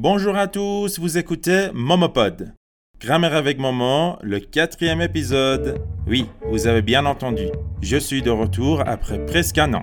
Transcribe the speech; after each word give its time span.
Bonjour 0.00 0.36
à 0.36 0.46
tous, 0.46 1.00
vous 1.00 1.18
écoutez 1.18 1.70
Momopod. 1.74 2.54
Grammaire 3.00 3.34
avec 3.34 3.58
Maman, 3.58 4.16
le 4.22 4.38
quatrième 4.38 5.00
épisode. 5.00 5.80
Oui, 6.06 6.28
vous 6.48 6.68
avez 6.68 6.82
bien 6.82 7.04
entendu. 7.04 7.46
Je 7.82 7.96
suis 7.96 8.22
de 8.22 8.30
retour 8.30 8.84
après 8.86 9.18
presque 9.26 9.58
un 9.58 9.74
an. 9.74 9.82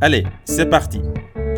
Allez, 0.00 0.24
c'est 0.46 0.64
parti. 0.64 1.02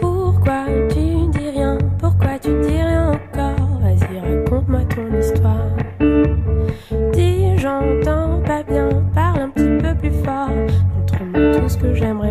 Pourquoi 0.01 0.65
tu 0.89 1.29
dis 1.31 1.49
rien? 1.51 1.79
Pourquoi 2.01 2.41
tu 2.41 2.49
dis 2.63 2.71
rien 2.71 3.13
encore? 3.13 3.79
Vas-y, 3.81 4.19
raconte-moi 4.19 4.81
ton 4.87 5.21
histoire. 5.21 5.69
Dis, 7.13 7.57
j'entends 7.57 8.43
pas 8.45 8.65
bien, 8.65 8.89
parle 9.15 9.43
un 9.43 9.51
petit 9.51 9.79
peu 9.81 9.95
plus 9.95 10.25
fort. 10.25 10.51
Montre-moi 10.51 11.61
tout 11.61 11.69
ce 11.69 11.79
que 11.79 11.95
j'aimerais 11.95 12.22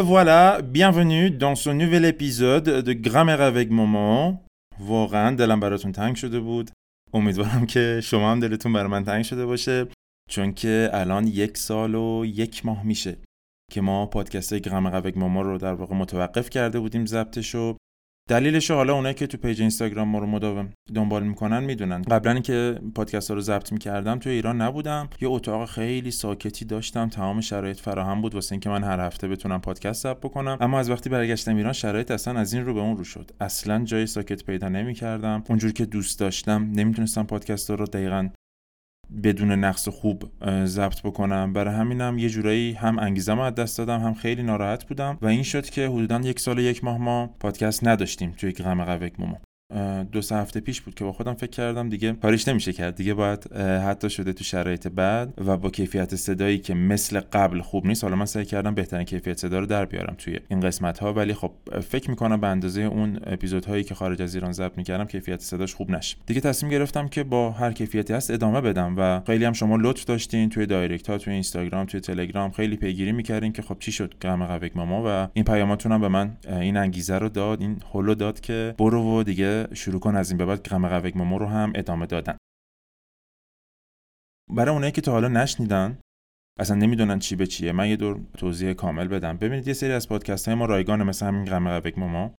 Et 0.00 0.02
voilà, 0.02 0.62
bienvenue 0.62 1.30
dans 1.30 1.54
ce 1.54 1.68
nouvel 1.68 2.06
épisode 2.06 2.64
de 2.64 2.92
گرامر 2.92 3.42
avec 3.42 3.70
ماما 3.70 4.40
واقعا 4.80 5.36
دلم 5.36 5.60
براتون 5.60 5.92
تنگ 5.92 6.16
شده 6.16 6.40
بود 6.40 6.70
امیدوارم 7.14 7.66
که 7.66 8.00
شما 8.02 8.32
هم 8.32 8.40
دلتون 8.40 8.72
برای 8.72 8.90
من 8.90 9.04
تنگ 9.04 9.24
شده 9.24 9.46
باشه 9.46 9.86
چون 10.30 10.52
که 10.52 10.90
الان 10.92 11.26
یک 11.26 11.58
سال 11.58 11.94
و 11.94 12.24
یک 12.26 12.66
ماه 12.66 12.86
میشه 12.86 13.16
که 13.72 13.80
ما 13.80 14.06
پادکست 14.06 14.54
گرامر 14.54 15.00
avec 15.00 15.16
ماما 15.16 15.42
رو 15.42 15.58
در 15.58 15.72
واقع 15.72 15.94
متوقف 15.94 16.50
کرده 16.50 16.80
بودیم 16.80 17.06
ضبطش 17.06 17.54
رو 17.54 17.76
دلیلش 18.30 18.70
حالا 18.70 18.94
اونایی 18.94 19.14
که 19.14 19.26
تو 19.26 19.38
پیج 19.38 19.60
اینستاگرام 19.60 20.08
ما 20.08 20.18
رو 20.18 20.26
مداوم 20.26 20.68
دنبال 20.94 21.22
می‌کنن 21.22 21.64
می‌دونن. 21.64 22.02
قبلا 22.02 22.32
اینکه 22.32 22.78
پادکست 22.94 23.28
ها 23.28 23.34
رو 23.34 23.40
ضبط 23.40 23.72
می‌کردم 23.72 24.18
تو 24.18 24.30
ایران 24.30 24.60
نبودم. 24.60 25.08
یه 25.20 25.28
اتاق 25.28 25.68
خیلی 25.68 26.10
ساکتی 26.10 26.64
داشتم. 26.64 27.08
تمام 27.08 27.40
شرایط 27.40 27.80
فراهم 27.80 28.22
بود. 28.22 28.34
واسه 28.34 28.52
اینکه 28.52 28.70
من 28.70 28.84
هر 28.84 29.00
هفته 29.00 29.28
بتونم 29.28 29.60
پادکست 29.60 30.02
ضبط 30.02 30.16
بکنم. 30.16 30.58
اما 30.60 30.78
از 30.78 30.90
وقتی 30.90 31.10
برگشتم 31.10 31.56
ایران 31.56 31.72
شرایط 31.72 32.10
اصلا 32.10 32.40
از 32.40 32.52
این 32.52 32.66
رو 32.66 32.74
به 32.74 32.80
اون 32.80 32.96
رو 32.96 33.04
شد. 33.04 33.30
اصلا 33.40 33.84
جای 33.84 34.06
ساکت 34.06 34.44
پیدا 34.44 34.68
نمی‌کردم. 34.68 35.44
اونجور 35.48 35.72
که 35.72 35.86
دوست 35.86 36.20
داشتم 36.20 36.70
نمی‌تونستم 36.74 37.22
پادکست 37.22 37.70
رو 37.70 37.86
دقیقا 37.86 38.28
بدون 39.22 39.52
نقص 39.52 39.88
خوب 39.88 40.24
ضبط 40.64 41.02
بکنم. 41.02 41.52
برای 41.52 41.74
همینم 41.74 42.18
یه 42.18 42.28
جورایی 42.28 42.72
هم 42.72 42.98
انگیزم 42.98 43.38
از 43.38 43.54
دست 43.54 43.78
دادم 43.78 44.00
هم 44.00 44.14
خیلی 44.14 44.42
ناراحت 44.42 44.84
بودم. 44.84 45.18
و 45.22 45.26
این 45.26 45.42
شد 45.42 45.70
که 45.70 45.88
حدودا 45.88 46.20
یک 46.20 46.40
سال 46.40 46.58
یک 46.58 46.84
ماه 46.84 46.98
ما 46.98 47.26
پادکست 47.40 47.86
نداشتیم 47.86 48.34
توی 48.36 48.52
غم 48.52 48.84
قوک 48.84 49.20
مومو. 49.20 49.36
دو 50.12 50.22
سه 50.22 50.36
هفته 50.36 50.60
پیش 50.60 50.80
بود 50.80 50.94
که 50.94 51.04
با 51.04 51.12
خودم 51.12 51.34
فکر 51.34 51.50
کردم 51.50 51.88
دیگه 51.88 52.12
کاریش 52.12 52.48
نمیشه 52.48 52.72
کرد. 52.72 52.94
دیگه 52.94 53.14
باید 53.14 53.52
حتی 53.56 54.10
شده 54.10 54.32
تو 54.32 54.44
شرایط 54.44 54.88
بعد 54.88 55.34
و 55.46 55.56
با 55.56 55.70
کیفیت 55.70 56.14
صدایی 56.16 56.58
که 56.58 56.74
مثل 56.74 57.20
قبل 57.20 57.60
خوب 57.60 57.86
نیست 57.86 58.04
حالا 58.04 58.16
من 58.16 58.24
سعی 58.24 58.44
کردم 58.44 58.74
بهترین 58.74 59.04
کیفیت 59.04 59.38
صدا 59.38 59.58
رو 59.58 59.66
در 59.66 59.84
بیارم 59.84 60.14
توی 60.18 60.38
این 60.48 60.60
قسمت 60.60 60.98
ها 60.98 61.12
ولی 61.12 61.34
خب 61.34 61.52
فکر 61.88 62.10
می‌کنم 62.10 62.40
به 62.40 62.46
اندازه 62.46 62.82
اون 62.82 63.20
اپیزودهایی 63.26 63.84
که 63.84 63.94
خارج 63.94 64.22
از 64.22 64.34
ایران 64.34 64.52
ضبط 64.52 64.76
می‌کردم 64.76 65.04
کیفیت 65.04 65.40
صداش 65.40 65.74
خوب 65.74 65.90
نشه. 65.90 66.16
دیگه 66.26 66.40
تصمیم 66.40 66.72
گرفتم 66.72 67.08
که 67.08 67.24
با 67.24 67.50
هر 67.50 67.72
کیفیتی 67.72 68.12
هست 68.12 68.30
ادامه 68.30 68.60
بدم 68.60 68.94
و 68.98 69.20
خیلی 69.26 69.44
هم 69.44 69.52
شما 69.52 69.76
لطف 69.76 70.04
داشتین 70.04 70.48
توی 70.48 70.66
دایرکت 70.66 71.10
ها 71.10 71.18
توی 71.18 71.32
اینستاگرام 71.32 71.86
توی 71.86 72.00
تلگرام 72.00 72.50
خیلی 72.50 72.76
پیگیری 72.76 73.12
می‌کردین 73.12 73.52
که 73.52 73.62
خب 73.62 73.76
چی 73.78 73.92
شد 73.92 74.14
غم 74.22 74.44
قوک 74.44 74.76
ماما 74.76 75.02
و 75.06 75.28
این 75.34 75.44
پیاماتون 75.44 75.92
هم 75.92 76.00
به 76.00 76.08
من 76.08 76.36
این 76.46 76.76
انگیزه 76.76 77.18
رو 77.18 77.28
داد 77.28 77.60
این 77.60 77.76
هولو 77.92 78.14
داد 78.14 78.40
که 78.40 78.74
برو 78.78 79.02
و 79.02 79.22
دیگه 79.22 79.59
شروع 79.74 80.00
کن 80.00 80.16
از 80.16 80.30
این 80.30 80.38
به 80.38 80.46
بعد 80.46 80.68
غم 80.68 80.88
قوک 80.88 81.16
ماما 81.16 81.36
رو 81.36 81.46
هم 81.46 81.72
ادامه 81.74 82.06
دادن. 82.06 82.36
برای 84.50 84.74
اونایی 84.74 84.92
که 84.92 85.00
تا 85.00 85.12
حالا 85.12 85.28
نشنیدن 85.28 85.98
اصلا 86.58 86.76
نمی‌دونن 86.76 87.18
چی 87.18 87.36
به 87.36 87.46
چیه 87.46 87.72
من 87.72 87.88
یه 87.88 87.96
دور 87.96 88.20
توضیح 88.38 88.72
کامل 88.72 89.08
بدم. 89.08 89.36
ببینید 89.36 89.68
یه 89.68 89.74
سری 89.74 89.92
از 89.92 90.08
پادکست 90.08 90.48
های 90.48 90.54
ما 90.54 90.64
رایگان 90.66 91.02
مثل 91.02 91.26
همین 91.26 91.44
غم 91.44 91.80
قوک 91.80 91.98
ماما. 91.98 92.34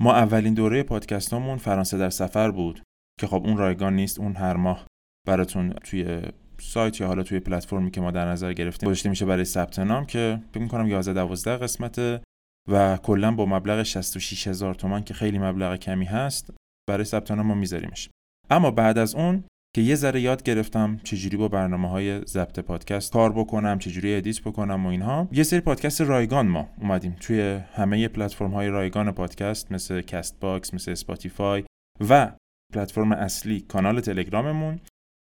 ما 0.00 0.14
اولین 0.14 0.54
دوره 0.54 0.82
پادکستامون 0.82 1.58
فرانسه 1.58 1.98
در 1.98 2.10
سفر 2.10 2.50
بود 2.50 2.82
که 3.20 3.26
خب 3.26 3.42
اون 3.44 3.56
رایگان 3.56 3.96
نیست 3.96 4.20
اون 4.20 4.36
هر 4.36 4.56
ماه 4.56 4.86
براتون 5.26 5.70
توی 5.70 6.22
سایت 6.60 7.00
یا 7.00 7.06
حالا 7.06 7.22
توی 7.22 7.40
پلتفرمی 7.40 7.90
که 7.90 8.00
ما 8.00 8.10
در 8.10 8.28
نظر 8.28 8.52
گرفتیم 8.52 8.86
گذاشته 8.86 9.08
میشه 9.08 9.26
برای 9.26 9.44
ثبت 9.44 9.78
نام 9.78 10.06
که 10.06 10.42
فکر 10.52 10.62
می‌کنم 10.62 10.86
11 10.86 11.12
12 11.12 11.56
قسمته. 11.56 12.20
و 12.68 12.96
کلا 12.96 13.32
با 13.32 13.46
مبلغ 13.46 13.82
66 13.82 14.46
هزار 14.46 14.74
تومان 14.74 15.04
که 15.04 15.14
خیلی 15.14 15.38
مبلغ 15.38 15.76
کمی 15.76 16.04
هست 16.04 16.50
برای 16.88 17.04
ثبت 17.04 17.30
نام 17.30 17.46
ما 17.46 17.54
میذاریمش. 17.54 18.10
اما 18.50 18.70
بعد 18.70 18.98
از 18.98 19.14
اون 19.14 19.44
که 19.76 19.82
یه 19.82 19.94
ذره 19.94 20.20
یاد 20.20 20.42
گرفتم 20.42 21.00
چجوری 21.04 21.36
با 21.36 21.48
برنامه 21.48 21.88
های 21.88 22.24
ضبط 22.24 22.58
پادکست 22.58 23.12
کار 23.12 23.32
بکنم 23.32 23.78
چجوری 23.78 24.14
ادیت 24.14 24.40
بکنم 24.40 24.86
و 24.86 24.88
اینها 24.88 25.28
یه 25.32 25.42
سری 25.42 25.60
پادکست 25.60 26.00
رایگان 26.00 26.48
ما 26.48 26.68
اومدیم 26.80 27.16
توی 27.20 27.40
همه 27.74 28.08
پلتفرم 28.08 28.50
های 28.50 28.68
رایگان 28.68 29.12
پادکست 29.12 29.72
مثل 29.72 30.00
کست 30.00 30.40
باکس 30.40 30.74
مثل 30.74 30.90
اسپاتیفای 30.90 31.64
و 32.08 32.32
پلتفرم 32.74 33.12
اصلی 33.12 33.60
کانال 33.60 34.00
تلگراممون. 34.00 34.80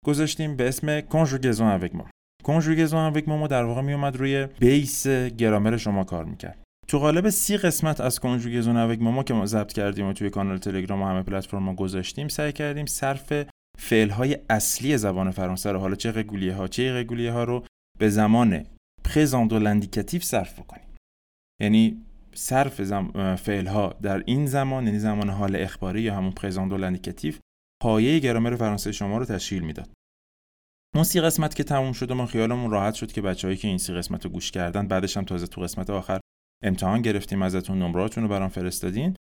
گذاشتیم 0.05 0.55
به 0.55 0.67
اسم 0.67 1.01
conjugaison 1.01 1.67
avec 1.67 1.95
ما 1.95 2.09
conjugaison 2.43 2.99
avec 2.99 3.27
ما 3.29 3.47
در 3.47 3.63
واقع 3.63 3.81
می 3.81 3.93
اومد 3.93 4.15
روی 4.15 4.45
base 4.45 5.07
گرامر 5.07 5.77
شما 5.77 6.03
کار 6.03 6.25
می‌کرد. 6.25 6.66
تو 6.89 6.99
قالب 6.99 7.29
سی 7.29 7.57
قسمت 7.57 8.01
از 8.01 8.19
conjugaison 8.19 8.77
avec 8.77 9.01
ما 9.01 9.23
که 9.23 9.33
ما 9.33 9.45
ضبط 9.45 9.73
کردیم 9.73 10.05
و 10.05 10.13
توی 10.13 10.29
کانال 10.29 10.57
تلگرام 10.57 11.01
و 11.01 11.05
همه 11.05 11.23
پلتفرم 11.23 11.75
گذاشتیم 11.75 12.27
سعی 12.27 12.51
کردیم 12.51 12.85
صرف 12.85 13.33
فعل 13.79 14.09
های 14.09 14.37
اصلی 14.49 14.97
زبان 14.97 15.31
فرانسه 15.31 15.71
رو 15.71 15.79
حالا 15.79 15.95
چه 15.95 16.11
régulier 16.11 16.53
ها 16.53 16.67
چه 16.67 16.93
irrégulier 16.93 17.31
ها 17.31 17.43
رو 17.43 17.65
به 17.99 18.09
زمان 18.09 18.65
présent 19.03 19.53
de 19.53 19.59
l'indicatif 19.59 20.21
صرف 20.21 20.59
بکنیم. 20.59 20.95
یعنی 21.61 22.05
صرف 22.33 22.81
زم... 22.81 23.35
فعل 23.35 23.89
در 24.01 24.23
این 24.25 24.45
زمان 24.45 24.85
یعنی 24.85 24.99
زمان 24.99 25.29
حال 25.29 25.55
اخباری 25.55 26.01
یا 26.01 26.15
همون 26.15 26.31
présent 26.31 26.73
de 26.73 26.77
l'indicatif 26.77 27.33
پایه 27.83 28.19
گرامر 28.19 28.55
فرانسه 28.55 28.91
شما 28.91 29.17
رو 29.17 29.25
تشکیل 29.25 29.63
می‌داد. 29.63 29.89
اون 30.95 31.03
سی 31.03 31.21
قسمت 31.21 31.55
که 31.55 31.63
تموم 31.63 31.93
شد 31.93 32.11
ما 32.11 32.25
خیالمون 32.25 32.71
راحت 32.71 32.93
شد 32.93 33.11
که 33.11 33.21
بچههایی 33.21 33.57
که 33.57 33.67
این 33.67 33.77
سی 33.77 33.93
قسمت 33.93 34.25
رو 34.25 34.31
گوش 34.31 34.51
کردن 34.51 34.87
بعدش 34.87 35.17
هم 35.17 35.23
تازه 35.23 35.47
تو 35.47 35.61
قسمت 35.61 35.89
آخر 35.89 36.19
امتحان 36.63 37.01
گرفتیم 37.01 37.41
ازتون 37.41 37.79
نمراتون 37.79 38.23
رو 38.23 38.29
برام 38.29 38.49
فرستادین. 38.49 39.15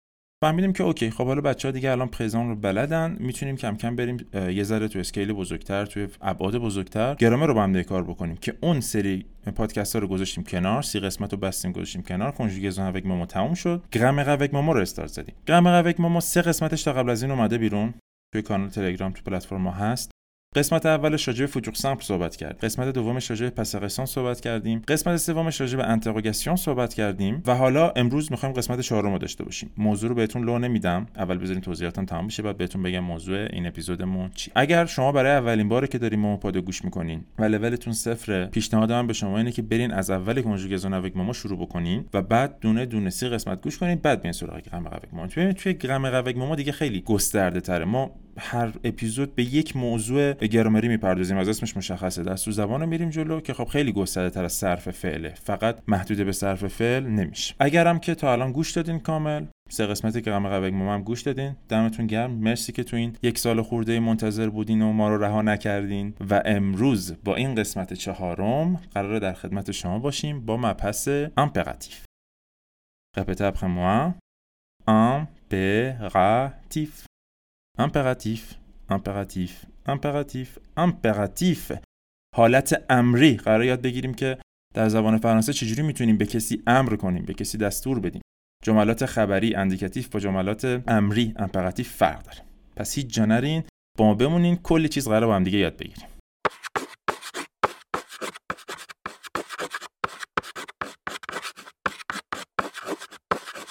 فهمیدیم 0.44 0.72
که 0.72 0.84
اوکی 0.84 1.10
خب 1.10 1.26
حالا 1.26 1.40
بچه 1.40 1.68
ها 1.68 1.72
دیگه 1.72 1.90
الان 1.90 2.08
présent 2.08 2.48
رو 2.48 2.56
بلدن. 2.56 3.16
می‌تونیم 3.20 3.56
کم 3.56 3.76
کم 3.76 3.96
بریم 3.96 4.16
یه 4.34 4.62
ذره 4.62 4.88
تو 4.88 4.98
scale 4.98 5.32
بزرگتر 5.32 5.86
توی 5.86 6.08
ابعاد 6.20 6.58
بزرگتر. 6.58 7.14
گرامر 7.14 7.46
رو 7.46 7.54
با 7.54 7.62
هم 7.62 7.82
کار 7.82 8.04
بکنیم 8.04 8.36
که 8.36 8.54
اون 8.60 8.80
سری 8.80 9.26
پادکست 9.56 9.96
ها 9.96 10.02
رو 10.02 10.08
گذاشتیم 10.08 10.44
کنار 10.44 10.82
سی 10.82 11.00
قسمت 11.00 11.32
رو 11.32 11.38
بستیم 11.38 11.72
گذاشتیم 11.72 12.02
کنار. 12.02 12.32
conjugaison 12.32 12.86
avec 12.86 13.06
ماما 13.06 13.26
تموم 13.26 13.54
شد. 13.54 13.84
گرامر 13.92 14.36
avec 14.36 14.54
ماما 14.54 14.72
رو 14.72 14.80
استارت 14.80 15.10
زدیم. 15.10 15.34
گرامر 15.46 15.82
avec 15.82 16.00
ماما 16.00 16.20
سه 16.20 16.42
قسمتش 16.42 16.82
تا 16.82 16.92
قبل 16.92 17.10
از 17.10 17.22
این 17.22 17.32
اومده 17.32 17.58
بیرون. 17.58 17.94
توی 18.32 18.42
کانال 18.42 18.68
تلگرام 18.68 19.12
تو 19.12 19.22
پلتفرم 19.22 19.68
هست. 19.68 20.10
قسمت 20.56 20.86
اولش 20.86 21.28
راجع 21.28 21.46
به 21.46 21.70
سامپل 21.74 22.04
صحبت 22.04 22.36
کرد 22.36 22.64
قسمت 22.64 22.88
دومش 22.88 23.30
راجع 23.30 23.50
به 23.50 23.64
صحبت 23.88 24.40
کردیم. 24.40 24.82
قسمت 24.88 25.16
سومش 25.16 25.60
راجع 25.60 25.76
به 25.76 25.84
interrogation 25.84 26.56
صحبت 26.56 26.94
کردیم. 26.94 27.42
و 27.46 27.54
حالا 27.54 27.90
امروز 27.90 28.30
می‌خوایم 28.30 28.54
قسمت 28.54 28.80
چهارم 28.80 29.12
رو 29.12 29.18
داشته 29.18 29.44
باشیم. 29.44 29.70
موضوع 29.76 30.08
رو 30.08 30.14
بهتون 30.14 30.44
لو 30.44 30.58
نمیدم. 30.58 31.06
اول 31.16 31.38
بذارین 31.38 31.62
توضیحاتم 31.62 32.04
تمام 32.04 32.26
بشه 32.26 32.42
بعد 32.42 32.56
بهتون 32.56 32.82
بگم 32.82 33.00
موضوع 33.00 33.46
این 33.52 33.66
اپیزودمون 33.66 34.30
چی. 34.34 34.50
اگر 34.54 34.86
شما 34.86 35.12
برای 35.12 35.32
اولین 35.32 35.68
باره 35.68 35.86
که 35.86 35.98
دارین 35.98 36.20
ماما 36.20 36.36
پادو 36.36 36.62
گوش 36.62 36.84
می‌کنین 36.84 37.24
و 37.38 37.44
لولتون 37.44 37.92
صفره 37.92 38.46
پیشنهادم 38.46 39.06
به 39.06 39.12
شما 39.12 39.38
اینه 39.38 39.52
که 39.52 39.62
برین 39.62 39.92
از 39.92 40.10
اول 40.10 40.42
conjugaison 40.42 40.94
avec 40.94 41.16
ماما 41.16 41.32
شروع 41.32 41.58
بکنین 41.58 42.04
و 42.14 42.22
بعد 42.22 42.58
دونه 42.60 42.86
دونه 42.86 43.10
سی 43.10 43.28
قسمت 43.28 43.62
گوش 43.62 43.78
کنین 43.78 43.94
بعد 43.94 44.20
بیاین 44.20 44.32
سراغ 44.32 44.60
گرامر 44.60 44.90
avec 44.90 45.14
ماما 45.14 45.52
توی 45.52 45.74
گرامر 45.74 46.20
avec 46.20 46.36
ماما 46.36 46.54
دیگه 46.54 46.72
خیلی 46.72 47.00
گسترده 47.00 47.60
تره 47.60 47.84
ما 47.84 48.10
هر 48.38 48.72
اپیزود 48.84 49.34
به 49.34 49.42
یک 49.42 49.76
موضوع 49.76 50.32
گرامری 50.32 50.88
می‌پردازیم. 50.88 51.36
از 51.36 51.48
اسمش 51.48 51.76
مشخصه. 51.76 52.22
دستور 52.22 52.54
زبان 52.54 52.80
رو 52.80 52.86
میریم 52.86 53.10
جلو 53.10 53.40
که 53.40 53.54
خب 53.54 53.64
خیلی 53.64 53.92
گسترده 53.92 54.30
تر 54.30 54.44
از 54.44 54.52
صرف 54.52 54.90
فعله 54.90 55.34
فقط 55.34 55.78
محدود 55.88 56.26
به 56.26 56.32
صرف 56.32 56.66
فعل 56.66 57.06
نمیشه. 57.06 57.54
اگرم 57.58 57.98
که 57.98 58.14
تا 58.14 58.32
الان 58.32 58.52
گوش 58.52 58.72
دادین 58.72 58.98
کامل. 58.98 59.46
سه 59.70 59.86
قسمت 59.86 60.18
گرامر 60.18 60.60
قوک 60.60 60.72
ماما 60.72 60.94
هم 60.94 61.02
گوش 61.02 61.22
دادین. 61.22 61.56
دمتون 61.68 62.06
گرم. 62.06 62.30
مرسی 62.30 62.72
که 62.72 62.84
تو 62.84 62.96
این 62.96 63.16
یک 63.22 63.38
سال 63.38 63.62
خورده 63.62 64.00
منتظر 64.00 64.48
بودین 64.48 64.82
و 64.82 64.92
ما 64.92 65.08
رو 65.08 65.24
رها 65.24 65.42
نکردین. 65.42 66.14
و 66.30 66.42
امروز 66.44 67.14
با 67.24 67.36
این 67.36 67.54
قسمت 67.54 67.92
چهارم 67.92 68.80
قراره 68.94 69.18
در 69.18 69.32
خدمت 69.32 69.70
شما 69.70 69.98
باشیم 69.98 70.46
با 70.46 70.56
مبحث 70.56 71.08
امپراتیف. 71.36 72.06
après 73.16 73.68
moi. 73.78 74.14
امپراتیف. 74.88 77.05
امپراتیف 77.78 78.54
امپراتیف 78.88 79.64
امپراتیف 79.86 80.58
امپراتیف 80.76 81.72
حالت 82.36 82.84
امری. 82.90 83.36
قرار 83.36 83.64
یاد 83.64 83.82
بگیریم 83.82 84.14
که 84.14 84.38
در 84.74 84.88
زبان 84.88 85.18
فرانسه 85.18 85.52
چجوری 85.52 85.82
می‌تونیم 85.82 86.16
به 86.16 86.26
کسی 86.26 86.62
امر 86.66 86.96
کنیم 86.96 87.24
به 87.24 87.34
کسی 87.34 87.58
دستور 87.58 88.00
بدیم؟ 88.00 88.22
جملات 88.62 89.06
خبری 89.06 89.54
indicatif 89.54 90.08
با 90.08 90.20
جملات 90.20 90.82
امری 90.88 91.34
impératif 91.36 91.92
فرق 91.92 92.22
داره. 92.22 92.38
پس 92.76 92.94
هیچ 92.94 93.06
جا 93.06 93.24
نرین 93.24 93.62
با 93.98 94.04
ما 94.04 94.14
بمونین 94.14 94.56
کلی 94.56 94.88
چیز 94.88 95.08
قرار 95.08 95.26
با 95.26 95.36
هم 95.36 95.44
دیگه 95.44 95.58
یاد 95.58 95.76
بگیریم. 95.76 96.08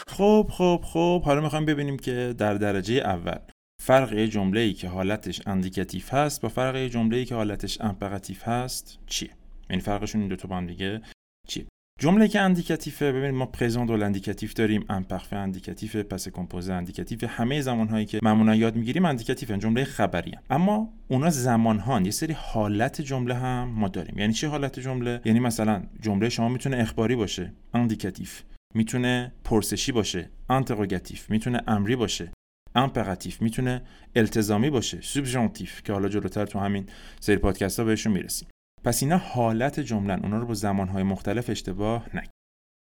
خب 0.07 0.49
خب 0.51 0.81
خب 0.83 1.23
حالا 1.23 1.41
می‌خوایم 1.41 1.65
ببینیم 1.65 1.97
که 1.97 2.35
در 2.37 2.53
درجه 2.53 2.95
اول 2.95 3.39
فرق 3.85 4.13
یه 4.13 4.27
جمله 4.27 4.59
ای 4.59 4.73
که 4.73 4.87
حالتش 4.87 5.41
indicatif 5.47 6.13
هست 6.13 6.41
با 6.41 6.49
فرق 6.49 6.75
یه 6.75 6.89
جمله 6.89 7.17
ای 7.17 7.25
که 7.25 7.35
حالتش 7.35 7.81
impératif 7.81 8.47
هست 8.47 8.99
چیه؟ 9.05 9.29
یعنی 9.69 9.81
فرقشون 9.81 10.21
این 10.21 10.29
دو 10.29 10.35
تا 10.35 10.47
با 10.47 10.57
هم 10.57 10.67
دیگه 10.67 11.01
چیه؟ 11.47 11.65
جمله 11.99 12.27
که 12.27 12.39
indicatif 12.41 13.04
ه 13.04 13.11
ببینید 13.11 13.35
ما 13.35 13.45
présent 13.45 13.89
de 13.89 13.93
l'indicatif 13.93 14.53
داریم 14.53 14.85
imparfait 14.89 15.35
indicatif 15.35 15.95
passé 15.95 16.29
composé 16.29 16.73
indicatif 16.73 17.23
همه 17.23 17.61
زمان 17.61 17.87
هایی 17.87 18.05
که 18.05 18.19
معمولا 18.23 18.55
یاد 18.55 18.75
می‌گیریم 18.75 19.05
indicatif 19.05 19.51
جمله 19.51 19.83
خبری 19.83 20.31
هم. 20.31 20.41
اما 20.49 20.93
اونا 21.07 21.29
زمان 21.29 21.79
ها 21.79 22.01
یه 22.01 22.11
سری 22.11 22.33
حالت 22.33 23.01
جمله 23.01 23.35
هم 23.35 23.67
ما 23.67 23.87
داریم. 23.87 24.19
یعنی 24.19 24.33
چه 24.33 24.47
حالت 24.47 24.79
جمله؟ 24.79 25.21
یعنی 25.25 25.39
مثلا 25.39 25.83
جمله 26.01 26.29
شما 26.29 26.49
می‌تونه 26.49 26.77
اخباری 26.77 27.15
باشه 27.15 27.53
indicatif 27.73 28.41
می‌تونه 28.75 29.31
پرسشی 29.43 29.91
باشه 29.91 30.29
interrogatif 30.49 31.29
می‌تونه 31.29 31.61
امری 31.67 31.95
باشه. 31.95 32.31
impératif 32.75 33.41
می‌تونه 33.41 33.81
التزامی 34.15 34.69
باشه 34.69 35.01
subjonctif 35.01 35.83
که 35.83 35.93
حالا 35.93 36.09
جلوتر 36.09 36.45
تو 36.45 36.59
همین 36.59 36.89
سری 37.19 37.37
پادکست 37.37 37.79
ها 37.79 37.85
بهشون 37.85 38.13
می‌رسیم. 38.13 38.47
پس 38.83 39.03
اینا 39.03 39.17
حالت 39.17 39.79
جملن 39.79 40.19
اونا 40.19 40.39
رو 40.39 40.45
با 40.45 40.53
زمانهای 40.53 41.03
مختلف 41.03 41.49
اشتباه 41.49 42.09
نکن. 42.15 42.31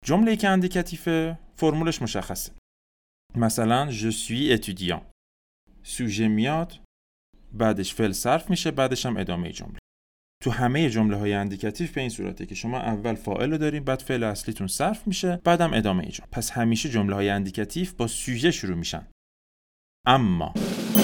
جمله 0.05 0.35
که 0.35 0.49
indicatif 0.49 1.09
فرمولش 1.55 2.01
مشخصه. 2.01 2.51
مثلا 3.35 3.91
je 3.91 4.11
suis 4.11 4.57
étudiant 4.57 5.01
sujet 5.83 6.27
میاد 6.27 6.79
بعدش 7.53 7.93
فعل 7.93 8.11
صرف 8.11 8.49
میشه 8.49 8.71
بعدش 8.71 9.05
هم 9.05 9.17
ادامه 9.17 9.51
جمله. 9.51 9.79
تو 10.43 10.51
همه 10.51 10.89
جمله 10.89 11.17
های 11.17 11.33
indicatif 11.33 11.93
به 11.93 12.01
این 12.01 12.09
صورته 12.09 12.45
که 12.45 12.55
شما 12.55 12.79
اول 12.79 13.15
فاعل 13.15 13.51
رو 13.51 13.57
داریم 13.57 13.83
بعد 13.83 13.99
فعل 13.99 14.23
اصلیتون 14.23 14.67
صرف 14.67 15.07
میشه 15.07 15.41
بعدم 15.43 15.73
ادامه 15.73 16.05
جمله. 16.05 16.29
پس 16.31 16.51
همیشه 16.51 16.89
جمله 16.89 17.15
های 17.15 17.29
indicatif 17.29 17.93
با 17.93 18.07
sujet 18.07 18.51
شروع 18.51 18.77
میشن. 18.77 19.07
اما 20.09 20.53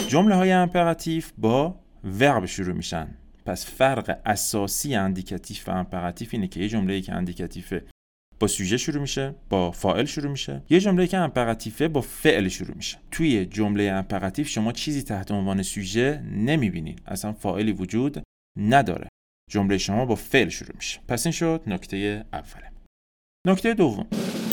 جمله 0.07 0.35
های 0.35 0.51
impératif 0.51 1.31
با 1.37 1.75
verbe 2.03 2.45
شروع 2.45 2.75
میشن. 2.75 3.07
پس 3.45 3.65
فرق 3.65 4.19
اساسی 4.25 4.95
indicatif 4.95 5.69
و 5.69 5.71
impératif 5.71 6.29
اینه 6.33 6.47
که 6.47 6.59
یه 6.59 6.69
جمله 6.69 7.01
که 7.01 7.13
indicatif 7.13 7.78
ه 7.78 7.85
با 8.39 8.47
sujet 8.47 8.77
شروع 8.77 9.01
میشه 9.01 9.35
با 9.49 9.71
فاعل 9.71 10.05
شروع 10.05 10.31
میشه. 10.31 10.61
یه 10.69 10.79
جمله 10.79 11.07
که 11.07 11.17
impératif 11.17 11.80
ه 11.80 11.87
با 11.87 12.01
فعل 12.01 12.47
شروع 12.47 12.75
میشه. 12.75 12.97
توی 13.11 13.45
جمله 13.45 13.83
impératif 13.83 14.47
شما 14.47 14.71
چیزی 14.71 15.03
تحت 15.03 15.31
عنوان 15.31 15.61
sujet 15.61 16.23
نمی‌بینید 16.31 17.01
اصلا 17.05 17.33
فاعلی 17.33 17.71
وجود 17.71 18.23
نداره. 18.59 19.07
جمله 19.51 19.77
شما 19.77 20.05
با 20.05 20.15
فعل 20.15 20.49
شروع 20.49 20.75
میشه. 20.75 20.99
پس 21.07 21.25
این 21.25 21.33
شد 21.33 21.61
نکته 21.67 22.25
اوله. 22.33 22.71
نکته 23.47 23.73
دوم. 23.73 24.07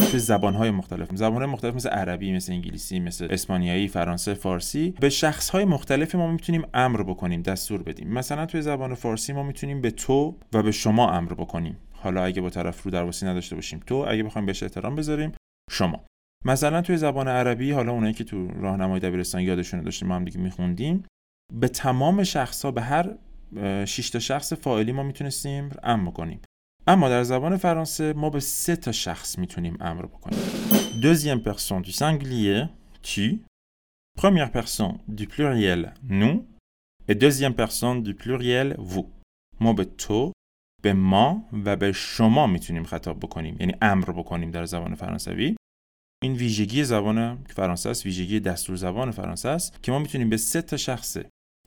توی 0.06 0.18
زبانهای 0.18 0.70
مختلف. 0.70 1.08
زبانهای 1.14 1.46
مختلف 1.46 1.74
مثل 1.74 1.88
عربی 1.88 2.32
مثل 2.32 2.52
انگلیسی 2.52 3.00
مثل 3.00 3.28
اسپانیایی 3.30 3.88
فرانسه 3.88 4.34
فارسی 4.34 4.94
به 5.00 5.08
شخصهای 5.08 5.64
مختلفی 5.64 6.18
ما 6.18 6.32
می‌تونیم 6.32 6.62
امر 6.74 7.02
بکنیم 7.02 7.42
دستور 7.42 7.82
بدیم. 7.82 8.08
مثلا 8.08 8.46
توی 8.46 8.62
زبان 8.62 8.94
فارسی 8.94 9.32
ما 9.32 9.42
می‌تونیم 9.42 9.80
به 9.80 9.90
تو 9.90 10.36
و 10.52 10.62
به 10.62 10.72
شما 10.72 11.12
امر 11.12 11.32
بکنیم. 11.32 11.76
حالا 11.92 12.24
اگه 12.24 12.40
با 12.40 12.50
طرف 12.50 12.82
رو 12.82 12.90
درواسی 12.90 13.26
نداشته 13.26 13.54
باشیم 13.56 13.80
تو 13.86 13.94
اگه 14.08 14.22
بخوایم 14.22 14.46
بهش 14.46 14.62
احترام 14.62 14.94
بذاریم 14.94 15.32
شما. 15.70 16.04
مثلا 16.44 16.82
توی 16.82 16.96
زبان 16.96 17.28
عربی 17.28 17.72
حالا 17.72 17.92
اونایی 17.92 18.14
که 18.14 18.24
تو 18.24 18.48
راهنمای 18.48 19.00
دبیرستان 19.00 19.40
یادشون 19.40 19.82
داشتیم 19.82 20.08
ما 20.08 20.16
هم 20.16 20.24
دیگه 20.24 20.38
میخوندیم 20.38 21.04
به 21.52 21.68
تمام 21.68 22.22
شخصها 22.24 22.70
به 22.70 22.82
هر 22.82 23.10
6 23.84 24.10
تا 24.10 24.18
شخص 24.18 24.52
فاعلی 24.52 24.92
ما 24.92 25.02
می‌تونستیم 25.02 25.70
امر 25.82 26.10
کنیم 26.10 26.40
اما 26.86 27.08
در 27.08 27.22
زبان 27.22 27.56
فرانسه 27.56 28.12
ما 28.12 28.30
به 28.30 28.40
سه 28.40 28.76
تا 28.76 28.92
شخص 28.92 29.38
می‌تونیم 29.38 29.76
امر 29.80 30.06
بکنیم. 30.06 30.38
Deuxième 31.00 31.42
personne 31.42 31.82
du 31.82 31.92
singulier 31.92 32.68
tu 33.02 33.42
première 34.18 34.50
personne 34.52 34.98
du 35.08 35.26
pluriel 35.26 35.94
nous. 36.08 36.36
Et 37.08 37.14
deuxième 37.14 37.54
personne 37.54 38.02
du 38.02 38.14
pluriel 38.14 38.76
vous. 38.78 39.06
ما 39.60 39.72
به 39.72 39.84
تو 39.84 40.32
به 40.82 40.92
ما 40.92 41.48
و 41.64 41.76
به 41.76 41.92
شما 41.92 42.46
می‌تونیم 42.46 42.84
خطاب 42.84 43.20
بکنیم. 43.20 43.56
یعنی 43.60 43.74
امر 43.82 44.10
بکنیم 44.10 44.50
در 44.50 44.64
زبان 44.64 44.94
فرانسوی. 44.94 45.56
این 46.22 46.32
ویژگی 46.32 46.84
زبان 46.84 47.44
فرانسه 47.44 47.90
است 47.90 48.06
ویژگی 48.06 48.40
دستور 48.40 48.76
زبان 48.76 49.10
فرانسه 49.10 49.48
است 49.48 49.82
که 49.82 49.92
ما 49.92 49.98
می‌تونیم 49.98 50.30
به 50.30 50.36
سه 50.36 50.62
تا 50.62 50.76
شخص 50.76 51.16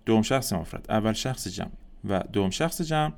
دوم 0.05 0.21
شخص 0.21 0.53
مفرد 0.53 0.91
اول 0.91 1.13
شخص 1.13 1.47
جمع 1.47 1.71
و 2.05 2.19
دوم 2.19 2.49
شخص 2.49 2.81
جمع 2.81 3.13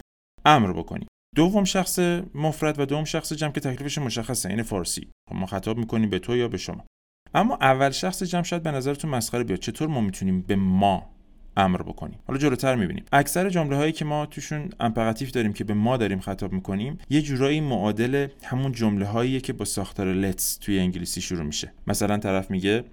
امر 0.46 0.74
بکنیم. 0.74 1.08
دوم 1.36 1.64
شخص 1.64 2.00
مفرد 2.36 2.80
و 2.80 2.86
دوم 2.86 3.04
شخص 3.04 3.34
جمع 3.34 3.52
که 3.52 3.60
تکلیفش 3.60 3.98
مشخصه 3.98 4.50
این 4.50 4.64
فارسی. 4.64 5.08
خب 5.30 5.36
ما 5.36 5.46
خطاب 5.46 5.78
می‌کنیم 5.78 6.10
به 6.10 6.20
تو 6.20 6.38
یا 6.38 6.48
به 6.48 6.58
شما. 6.58 6.86
اما 7.34 7.58
اول 7.62 7.90
شخص 7.90 8.24
جمع 8.24 8.44
شاید 8.44 8.64
به 8.64 8.72
نظرتون 8.72 9.12
مسخره 9.12 9.44
بیاد. 9.44 9.60
چطور 9.60 9.88
ما 9.88 10.02
می‌تونیم 10.02 10.42
به 10.42 10.56
ما 10.56 11.10
امر 11.58 11.82
بکنیم؟ 11.82 12.20
حالا 12.28 12.40
جلوتر 12.40 12.76
می‌بینیم. 12.76 13.06
اکثر 13.14 13.50
جمله 13.50 13.76
هایی 13.76 13.92
که 13.92 14.06
ما 14.06 14.26
توشون 14.26 14.70
امپراتیف 14.80 15.32
داریم 15.32 15.54
که 15.54 15.64
به 15.64 15.74
ما 15.74 15.98
داریم 15.98 16.20
خطاب 16.20 16.54
می‌کنیم 16.54 16.98
یه 17.10 17.22
جورایی 17.22 17.62
معادل 17.62 18.28
همون 18.44 18.72
جمله 18.72 19.06
هایی 19.06 19.42
که 19.42 19.54
با 19.54 19.66
ساختار 19.66 20.32
let's 20.32 20.44
توی 20.62 20.80
انگلیسی 20.80 21.22
شروع 21.22 21.44
میشه. 21.44 21.74
مثلا 21.88 22.18
طرف 22.18 22.52
میگه 22.52 22.84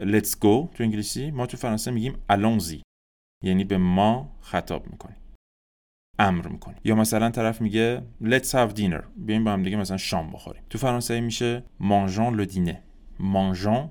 let's 0.00 0.30
go 0.30 0.40
تو 0.74 0.76
انگلیسی 0.80 1.30
ما 1.30 1.46
تو 1.46 1.56
فرانسه 1.56 1.90
میگیم 1.90 2.14
allons 2.32 2.74
یعنی 3.44 3.64
به 3.64 3.78
ما 3.78 4.36
خطاب 4.40 4.86
می‌کنیم. 4.90 5.16
امر 6.20 6.48
می‌کنیم 6.48 6.78
یا 6.84 6.94
مثلا 6.94 7.30
طرف 7.30 7.60
میگه 7.60 8.02
let's 8.22 8.50
have 8.50 8.76
dinner. 8.76 9.02
بیایم 9.16 9.44
با 9.44 9.52
هم 9.52 9.62
دیگه 9.62 9.76
مثلا 9.76 9.96
شام 9.96 10.30
بخوریم. 10.30 10.62
تو 10.70 10.78
فرانسه 10.78 11.20
میشه 11.20 11.64
mangeons 11.80 12.40
le 12.40 12.52
dîner. 12.52 12.76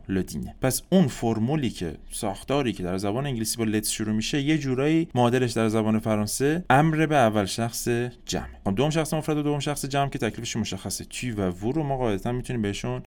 Le 0.10 0.24
dîner. 0.32 0.54
پس 0.62 0.82
اون 0.90 1.08
فرمولی 1.08 1.70
که 1.70 1.98
ساختاری 2.12 2.74
که 2.74 2.84
در 2.84 2.98
زبان 2.98 3.26
انگلیسی 3.26 3.58
با 3.58 3.80
let's 3.80 3.88
شروع 3.88 4.16
میشه 4.16 4.42
یه 4.42 4.58
جورایی 4.58 5.08
معادلش 5.16 5.52
در 5.52 5.68
زبان 5.68 6.00
فرانسه 6.00 6.66
امر 6.70 7.06
به 7.06 7.16
اول 7.16 7.46
شخص 7.46 7.88
جمع. 8.26 8.74
دوم 8.76 8.90
شخص 8.90 9.14
مفرد 9.14 9.38
و 9.38 9.42
دوم 9.42 9.60
شخص 9.60 9.86
جمع 9.86 10.10
که 10.10 10.20
تکلیفش 10.20 10.56
مشخصه. 10.56 11.06
تو 11.06 11.28
و 11.38 11.42
وو 11.50 11.72
رو 11.72 11.84
ما 11.84 11.98
قاعدتا 11.98 12.32
می‌تونیم 12.32 12.62
بهشون 12.62 13.02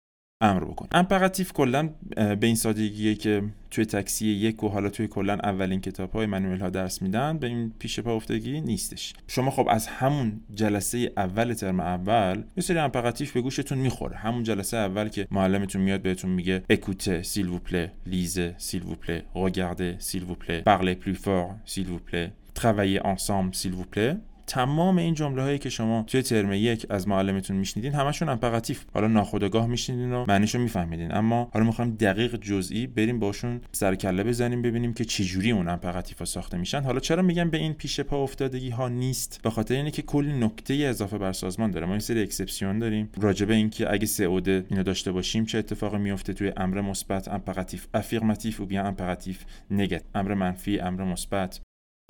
امر 0.42 0.64
بکن. 0.64 0.88
impératif 0.92 1.54
کلا 1.54 1.90
به 2.16 2.40
این 2.42 2.56
سادگیه 2.56 3.16
که 3.16 3.44
توی 3.72 3.86
تاکسی 3.86 4.28
یک 4.28 4.64
و 4.64 4.68
حالا 4.68 4.90
توی 4.90 5.08
کلا 5.08 5.34
اولین 5.34 5.82
کتاب 5.82 6.12
های 6.12 6.26
manuel 6.26 6.62
ها 6.62 6.70
درس 6.70 7.02
میدن 7.02 7.38
به 7.38 7.48
این 7.48 7.74
پیش 7.80 8.00
پا 8.00 8.16
افتادگی 8.16 8.62
نیستش. 8.62 9.14
شما 9.28 9.52
خب 9.52 9.68
از 9.70 9.88
همون 9.88 10.42
جلسه 10.56 11.12
اول 11.18 11.54
ترم 11.54 11.80
اول 11.80 12.44
یه 12.58 12.64
سری 12.64 12.78
impératif 12.78 13.32
به 13.32 13.42
گوشتون 13.42 13.78
می‌خوره. 13.78 14.16
همون 14.18 14.44
جلسه 14.44 14.78
اول 14.78 15.08
که 15.08 15.28
معلمتون 15.32 15.82
میاد 15.82 16.02
بهتون 16.02 16.32
میگه 16.32 16.64
écoutez 16.70 17.22
s'il 17.24 17.48
vous 17.48 17.60
plaît 17.60 17.92
lisez 18.06 18.56
s'il 18.58 18.84
vous 18.84 18.96
plaît 18.96 19.24
regardez 19.36 20.02
s'il 20.02 20.24
parlez 20.68 21.06
plus 21.06 21.18
fort 21.26 21.54
s'il 21.66 21.90
vous 21.90 21.98
plaît 21.98 22.32
travaillez 22.60 23.02
ensemble 23.04 23.54
s'il 23.54 23.74
vous 23.74 23.84
plaît 23.84 24.18
تمام 24.50 24.98
این 24.98 25.14
جمله 25.14 25.42
هایی 25.42 25.58
که 25.58 25.70
شما 25.70 26.04
توی 26.08 26.22
ترم 26.22 26.54
یک 26.54 26.86
از 26.90 27.08
معلمتون 27.08 27.58
میشنیدین 27.58 27.94
همشون 27.94 28.30
impératif 28.30 28.86
حالا 28.94 29.08
ناخودآگاه 29.08 29.68
میشنیدین 29.68 30.14
و 30.14 30.26
معنیشو 30.28 30.60
میفهمیدین. 30.60 31.16
اما 31.16 31.50
حالا 31.54 31.66
می‌خوایم 31.66 31.92
دقیق 31.96 32.36
جزئی 32.36 32.88
بریم 32.88 33.20
باشون 33.20 33.62
سر 33.72 33.96
کله 33.96 34.24
بزنیم 34.24 34.62
ببینیم 34.62 34.94
که 34.94 35.06
چجوری 35.06 35.52
اون 35.52 35.68
impératif 35.68 36.20
ها 36.20 36.26
ساخته 36.26 36.58
میشن. 36.58 36.82
حالا 36.82 37.00
چرا 37.00 37.22
میگم 37.22 37.50
به 37.50 37.58
این 37.58 37.74
پیش 37.74 38.00
پا 38.00 38.24
افتادگی 38.24 38.70
ها 38.70 38.90
نیست؟ 38.90 39.40
به 39.44 39.50
خاطر 39.50 39.76
اینه 39.76 39.92
که 39.92 40.02
کلی 40.02 40.34
نکته 40.34 40.74
اضافه 40.74 41.18
بر 41.18 41.34
سازمان 41.34 41.72
داره. 41.72 41.86
ما 41.86 41.92
این 41.92 42.00
سری 42.00 42.22
exception 42.22 42.80
داریم. 42.80 43.10
راجبه 43.22 43.56
اینکه 43.56 43.94
اگه 43.94 44.06
سه 44.06 44.24
اوده 44.24 44.66
اینو 44.70 44.84
داشته 44.84 45.12
باشیم 45.12 45.46
چه 45.46 45.58
اتفاقی 45.58 45.98
میفته 45.98 46.34
توی 46.34 46.52
امر 46.58 46.82
مثبت 46.82 47.28
impératif 47.28 47.88
affirmatif 47.94 48.54
و 48.62 48.66
یا 48.66 48.84
impératif 48.84 49.44
négatif. 49.72 50.04
امر 50.16 50.34
منفی 50.34 50.80
امر 50.80 51.04
مثبت 51.04 51.62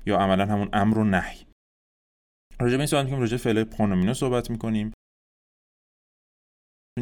یا 0.06 0.18
عملا 0.18 0.46
همون 0.46 0.68
امر 0.72 0.98
و 0.98 1.04
نهی. 1.04 1.49
راجع 2.60 2.72
به 2.72 2.80
این 2.80 2.86
صحبت 2.86 3.04
می‌کنیم 3.04 3.20
راجع 3.20 3.36
فعل 3.36 3.64
pronominaux 3.64 4.14
صحبت 4.14 4.50
می‌کنیم. 4.50 4.92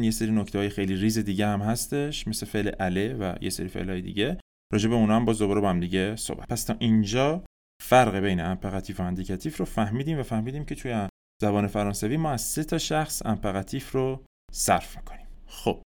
یه 0.01 0.11
سری 0.11 0.31
نکته 0.31 0.57
های 0.57 0.69
خیلی 0.69 0.95
ریز 0.95 1.17
دیگه 1.17 1.47
هم 1.47 1.61
هستش 1.61 2.27
مثل 2.27 2.45
فعل 2.45 2.71
aller 2.79 3.13
و 3.13 3.35
یه 3.41 3.49
سری 3.49 3.67
فعل 3.67 3.89
های 3.89 4.01
دیگه. 4.01 4.37
راجع 4.73 4.89
به 4.89 4.95
اونا 4.95 5.15
هم 5.15 5.25
باز 5.25 5.39
دوباره 5.39 5.61
با 5.61 5.69
هم 5.69 5.79
دیگه 5.79 6.15
صحبت. 6.15 6.47
پس 6.47 6.63
تا 6.63 6.75
اینجا 6.79 7.43
فرق 7.83 8.15
بین 8.15 8.39
impératif 8.39 8.99
و 8.99 9.03
indicatif 9.03 9.57
رو 9.57 9.65
فهمیدیم 9.65 10.19
و 10.19 10.23
فهمیدیم 10.23 10.65
که 10.65 10.75
توی 10.75 11.07
زبان 11.41 11.67
فرانسوی 11.67 12.17
ما 12.17 12.31
از 12.31 12.41
سه 12.41 12.63
تا 12.63 12.77
شخص 12.77 13.25
impératif 13.25 13.91
رو 13.91 14.25
صرف 14.51 14.97
می‌کنیم. 14.97 15.27
خب 15.47 15.83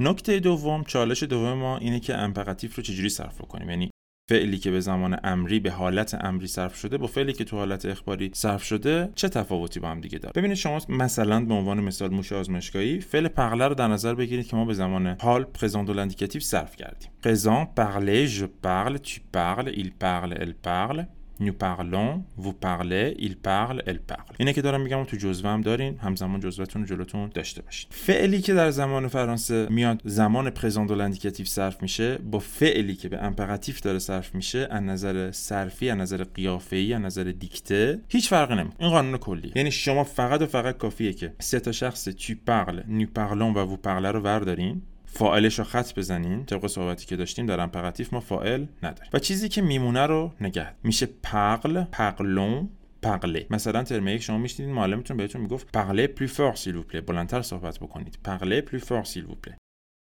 نکته 0.00 0.40
دوم 0.40 0.84
چالش 0.84 1.22
دوم 1.22 1.52
ما 1.52 1.78
اینه 1.78 2.00
که 2.00 2.14
impératif 2.14 2.76
رو 2.76 2.82
چجوری 2.82 3.08
صرف 3.08 3.38
کنیم 3.38 3.70
یعنی 3.70 3.90
فعلی 4.28 4.58
که 4.58 4.70
به 4.70 4.80
زمان 4.80 5.18
امری 5.24 5.60
به 5.60 5.70
حالت 5.70 6.24
امری 6.24 6.46
صرف 6.46 6.76
شده 6.76 6.98
با 6.98 7.06
فعلی 7.06 7.32
که 7.32 7.44
تو 7.44 7.56
حالت 7.56 7.86
اخباری 7.86 8.30
صرف 8.34 8.64
شده 8.64 9.10
چه 9.14 9.28
تفاوتی 9.28 9.80
با 9.80 9.88
هم 9.88 10.00
دیگه 10.00 10.18
داره؟ 10.18 10.32
ببینید 10.36 10.56
شما 10.56 10.78
مثلا 10.88 11.44
به 11.44 11.54
عنوان 11.54 11.80
مثال 11.80 12.10
موش 12.10 12.32
آزمایشگاهی 12.32 13.00
فعل 13.00 13.28
parler 13.28 13.68
رو 13.68 13.74
در 13.74 13.88
نظر 13.88 14.14
بگیرید 14.14 14.46
که 14.46 14.56
ما 14.56 14.64
به 14.64 14.74
زمان 14.74 15.16
حال 15.20 15.44
présent 15.44 15.90
و 15.90 16.40
صرف 16.40 16.76
کردیم. 16.76 17.10
présent 17.22 17.68
parler 17.76 18.26
je 18.26 18.46
parle 18.66 18.98
tu 19.00 19.20
parles 19.36 19.72
il 19.82 19.90
parle 20.04 20.32
elle 20.32 20.54
parle. 20.54 21.06
Nous 21.40 21.52
parlons 21.52 22.22
vous 22.36 22.52
parlez 22.52 23.16
il 23.18 23.36
parle 23.36 23.82
elle 23.86 24.00
parle. 24.12 24.34
اینه 24.38 24.52
که 24.52 24.62
دارم 24.62 24.80
میگم 24.80 25.04
تو 25.04 25.16
جزوه 25.16 25.50
هم 25.50 25.60
دارین 25.60 25.98
همزمان 25.98 26.40
جزوهتون 26.40 26.82
رو 26.82 26.88
جلوتون 26.88 27.30
داشته 27.34 27.62
باشید 27.62 27.88
فعلی 27.90 28.40
که 28.40 28.54
در 28.54 28.70
زمان 28.70 29.08
فرانسه 29.08 29.66
میاد 29.70 30.00
زمان 30.04 30.50
présent 30.50 30.90
و 30.90 31.00
indicatif 31.00 31.46
صرف 31.46 31.82
میشه 31.82 32.18
با 32.18 32.38
فعلی 32.38 32.94
که 32.94 33.08
به 33.08 33.22
impératif 33.22 33.80
داره 33.80 33.98
صرف 33.98 34.34
میشه 34.34 34.68
از 34.70 34.82
نظر 34.82 35.32
صرفی 35.32 35.90
از 35.90 35.98
نظر 35.98 36.24
قیافه‌ای 36.24 36.92
از 36.94 37.02
نظر 37.02 37.24
دیکته 37.24 38.00
هیچ 38.08 38.28
فرقی 38.28 38.54
نمی‌کنه. 38.54 38.76
این 38.78 38.90
قانون 38.90 39.16
کلی 39.16 39.52
یعنی 39.54 39.70
شما 39.70 40.04
فقط 40.04 40.42
و 40.42 40.46
فقط 40.46 40.78
کافیه 40.78 41.12
که 41.12 41.32
سه 41.38 41.60
تا 41.60 41.72
شخص 41.72 42.08
tu 42.08 42.32
parles 42.48 42.82
nous 42.88 43.06
parlons 43.18 43.56
و 43.56 43.66
vous 43.66 43.86
parlez 43.86 44.12
رو 44.14 44.20
وردارین. 44.20 44.82
فاعلش 45.14 45.58
رو 45.58 45.64
خط 45.64 45.94
بزنین 45.98 46.44
طبق 46.44 46.66
صحبتی 46.66 47.06
که 47.06 47.16
داشتیم 47.16 47.46
در 47.46 47.60
impératif 47.60 48.12
ما 48.12 48.20
فاعل 48.20 48.66
نداریم. 48.82 49.10
و 49.12 49.18
چیزی 49.18 49.48
که 49.48 49.62
میمونه 49.62 50.06
رو 50.06 50.32
نگه 50.40 50.74
میشه 50.84 51.06
parle 51.06 51.84
parlons 51.84 52.68
پقله 53.02 53.46
مثلا 53.50 53.82
ترم 53.82 54.08
یک 54.08 54.22
شما 54.22 54.38
میشنیدین 54.38 54.74
معلمتون 54.74 55.16
بهتون 55.16 55.40
می‌گفت 55.40 55.72
parlez 55.72 56.06
plus 56.06 56.26
fort 56.26 56.54
s'il 56.54 56.82
بلندتر 56.82 57.42
صحبت 57.42 57.78
بکنید. 57.78 58.18
parlez 58.24 58.60
plus 58.60 58.80
fort 58.80 59.04
s'il 59.04 59.26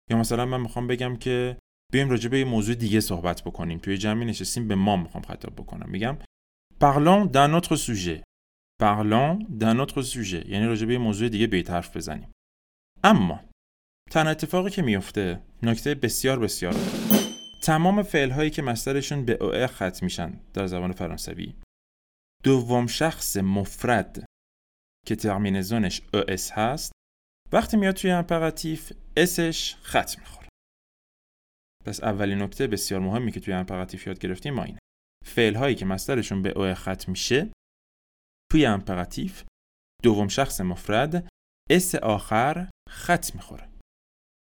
یا 0.10 0.18
مثلا 0.18 0.46
من 0.46 0.62
می‌خوام 0.62 0.88
بگم 0.88 1.16
که 1.16 1.58
بیایم 1.92 2.10
راجع 2.10 2.30
به 2.30 2.40
یه 2.40 2.46
موضوع 2.46 2.76
دیگه 2.76 3.00
صحبت 3.00 3.42
بکنیم. 3.42 3.78
توی 3.78 3.98
جمعی 3.98 4.26
نشستیم 4.26 4.68
به 4.68 4.76
ما 4.76 4.96
می‌خوام 4.98 5.24
خطاب 5.24 5.56
بکنم. 5.56 5.90
میگم 5.90 6.18
parlons 6.84 7.28
d'un 7.36 7.62
autre 7.62 7.76
sujet. 7.76 8.22
Parlons 8.84 9.34
d'un 9.62 9.86
autre 9.86 10.02
sujet. 10.02 10.50
یعنی 10.50 10.66
راجع 10.66 10.86
به 10.86 10.94
یه 10.94 11.00
موضوع 11.00 11.30
دیگه 11.30 11.48
بیاید 11.48 11.70
حرف 11.70 11.98
بزنیم. 11.98 12.32
اما 13.04 13.40
تنها 14.12 14.32
اتفاقی 14.32 14.70
که 14.70 14.82
میفته 14.82 15.42
نکته 15.64 15.96
بسیار 15.96 16.40
بسیار 16.40 16.76
تمام 17.64 18.04
فعل 18.04 18.32
هایی 18.32 18.50
که 18.50 18.62
مصدرشون 18.62 19.26
به 19.26 19.44
er 19.44 19.68
ختم 19.68 20.00
میشن 20.02 20.40
در 20.54 20.68
زبان 20.68 20.92
فرانسوی. 20.92 21.56
دوم 22.44 22.88
شخص 22.88 23.38
مفرد 23.38 24.26
که 25.06 25.16
terminaison 25.16 25.89
ش 25.89 26.02
s 26.28 26.52
هست 26.52 26.92
وقتی 27.52 27.78
میاد 27.78 27.96
توی 27.96 28.12
impératif 28.12 28.92
s 29.18 29.37
ش 29.37 29.76
ختم 29.76 30.22
می‌خوره. 30.22 30.48
پس 31.86 32.04
اولین 32.04 32.42
نکته 32.42 32.68
بسیار 32.68 33.00
مهمی 33.00 33.32
که 33.32 33.40
توی 33.40 33.54
impératif 33.54 34.08
یاد 34.08 34.20
گرفتیم 34.20 34.54
ما 34.54 34.64
اینه. 34.64 34.80
فعل 35.26 35.56
هایی 35.56 35.76
که 35.76 35.86
مصدرشون 35.86 36.42
به 36.42 36.50
er 36.50 36.74
ختم 36.74 37.12
میشه 37.12 37.52
توی 38.52 38.66
impératif 38.66 39.44
دوم 40.04 40.28
شخص 40.28 40.62
مفرد 40.62 41.28
s 41.70 41.96
آخر 41.96 42.70
ختم 42.90 43.32
می‌خوره. 43.36 43.73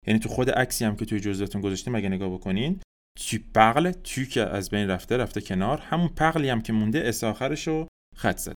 یعنی 0.08 0.20
تو 0.20 0.30
خود 0.30 0.50
عکسی 0.50 0.86
هم 0.86 0.96
که 0.96 1.06
توی 1.06 1.20
جزوتون 1.20 1.62
گذاشتیم 1.62 1.96
اگه 1.96 2.10
نگاه 2.10 2.30
بکنین 2.30 2.80
tu 3.20 3.38
parles 3.56 3.92
tu 3.92 4.26
که 4.26 4.42
از 4.42 4.70
بین 4.70 4.88
رفته 4.88 5.18
رفته 5.18 5.42
کنار 5.42 5.80
همون 5.80 6.08
پقلی 6.08 6.50
هم 6.50 6.62
که 6.62 6.74
مونده 6.74 7.02
s 7.06 7.24
آخرش 7.24 7.68
رو 7.68 7.88
خط 8.16 8.38
زد 8.38 8.54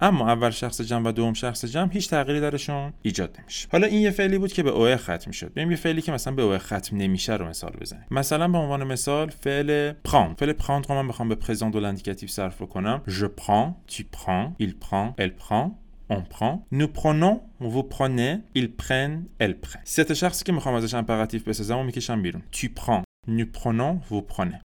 اما 0.00 0.28
اول 0.30 0.50
شخص 0.50 0.80
جمع 0.80 1.08
و 1.08 1.12
دوم 1.12 1.32
شخص 1.32 1.64
جمع 1.64 1.92
هیچ 1.92 2.10
تغییری 2.10 2.40
درشون 2.40 2.92
ایجاد 3.02 3.36
نمیشه. 3.40 3.68
حالا 3.72 3.86
این 3.86 4.00
یه 4.00 4.10
فعلی 4.10 4.38
بود 4.38 4.52
که 4.52 4.62
به 4.62 4.70
اوه 4.70 4.96
ختم 4.96 5.24
می‌شد. 5.26 5.54
بریم 5.54 5.70
یه 5.70 5.76
فعلی 5.76 6.02
که 6.02 6.12
مثلا 6.12 6.34
به 6.34 6.42
اوه 6.42 6.58
ختم 6.58 6.96
نمیشه 6.96 7.36
رو 7.36 7.46
مثال 7.48 7.72
بزنیم. 7.80 8.04
مثلا 8.10 8.48
به 8.48 8.58
عنوان 8.58 8.84
مثال 8.84 9.30
فعل 9.30 9.92
prendre 9.92 10.34
فعل 10.38 10.52
prendre 10.52 10.86
رو 10.88 10.94
من 10.94 11.08
بخوام 11.08 11.28
به 11.28 11.34
présent 11.34 11.76
و 11.76 11.84
indicatif 11.84 12.28
صرف 12.28 12.62
بکنم. 12.62 13.02
Je 13.06 13.24
prends 13.24 13.92
tu 13.94 14.02
prends 14.02 14.64
il 14.64 14.74
prend 14.78 15.14
elle 15.18 15.34
prend. 15.46 15.87
On 16.10 16.22
prend. 16.22 16.66
Nous 16.70 16.88
prenons 16.88 17.36
vous 17.60 17.82
prenez 17.82 18.32
ils 18.54 18.70
prennent 18.82 19.26
elles 19.38 19.60
prennent. 19.60 19.84
سه 19.84 20.04
تا 20.04 20.14
شخصی 20.14 20.44
که 20.44 20.52
می‌خوام 20.52 20.74
ازش 20.74 20.94
impératif 20.94 21.42
بسازم 21.42 21.78
و 21.78 21.82
می‌کشم 21.82 22.22
بیرون 22.22 22.42
tu 22.52 22.66
prends 22.66 23.02
nous 23.28 23.58
prenons 23.58 24.10
vous 24.10 24.34
prenez. 24.34 24.60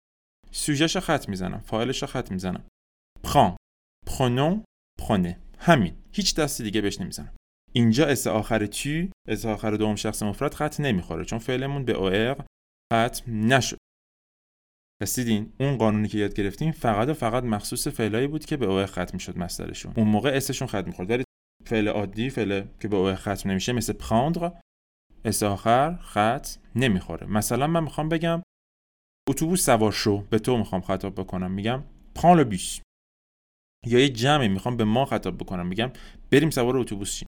sujet 0.51 0.81
شو 0.81 1.00
خط 1.00 1.29
می‌زنم 1.29 1.59
فاعلش 1.59 2.03
خط 2.03 2.31
می‌زنم 2.31 2.63
prends 3.27 3.55
prenons 4.09 4.57
prenez. 5.01 5.35
همین 5.59 5.93
هیچ 6.12 6.35
دستی 6.35 6.63
دیگه 6.63 6.81
بهش 6.81 7.01
نمی‌زنم 7.01 7.35
اینجا 7.73 8.05
s 8.05 8.27
آخر 8.27 8.65
tu 8.65 9.10
s 9.27 9.45
آخر 9.45 9.71
دوم 9.71 9.95
شخص 9.95 10.23
مفرد 10.23 10.53
خط 10.53 10.79
نمی‌خوره 10.79 11.25
چون 11.25 11.39
فعلمون 11.39 11.85
به 11.85 11.93
او 11.93 12.35
ختم 12.93 13.23
نشد 13.27 13.77
پس 15.01 15.15
دیدین 15.15 15.53
اون 15.59 15.77
قانونی 15.77 16.07
که 16.07 16.17
یاد 16.17 16.33
گرفتیم 16.33 16.71
فقط 16.71 17.07
و 17.07 17.13
فقط 17.13 17.43
مخصوص 17.43 17.88
فعلایی 17.88 18.27
بود 18.27 18.45
که 18.45 18.57
به 18.57 18.65
او 18.65 18.85
ختم 18.85 19.09
می‌شد 19.13 19.38
مصدرشون 19.38 19.93
اون 19.97 20.07
موقع 20.07 20.29
s 20.29 20.37
شون 20.37 20.67
ختم 20.67 20.85
می‌خورد 20.85 21.09
ولی 21.09 21.23
فعل 21.65 21.88
عادی 21.88 22.29
فعل 22.29 22.63
که 22.79 22.88
به 22.88 22.96
او 22.96 23.15
ختم 23.15 23.50
نمیشه 23.50 23.74
مثل 23.74 23.93
prendre 23.93 24.51
اس 25.25 25.43
آخر 25.43 25.98
خط 25.98 26.48
نمی‌خوره. 26.75 27.27
مثلا 27.27 27.67
من 27.67 27.84
می‌خوام 27.84 28.10
بگم 28.10 28.41
اتوبوس 29.29 29.65
سوار 29.65 29.91
شو 29.91 30.22
به 30.22 30.39
تو 30.39 30.58
می‌خوام 30.58 30.82
خطاب 30.82 31.15
بکنم 31.15 31.51
میگم 31.51 31.84
prends 32.20 32.39
le 32.39 32.53
bus. 32.53 32.82
یا 33.86 34.00
یه 34.00 34.10
جمعی 34.10 34.48
می‌خوام 34.48 34.77
به 34.77 34.84
ما 34.84 35.05
خطاب 35.05 35.38
بکنم 35.38 35.67
میگم 35.67 35.91
بریم 36.32 36.50
سوار 36.50 36.77
اتوبوس 36.77 37.15
شیم. 37.15 37.27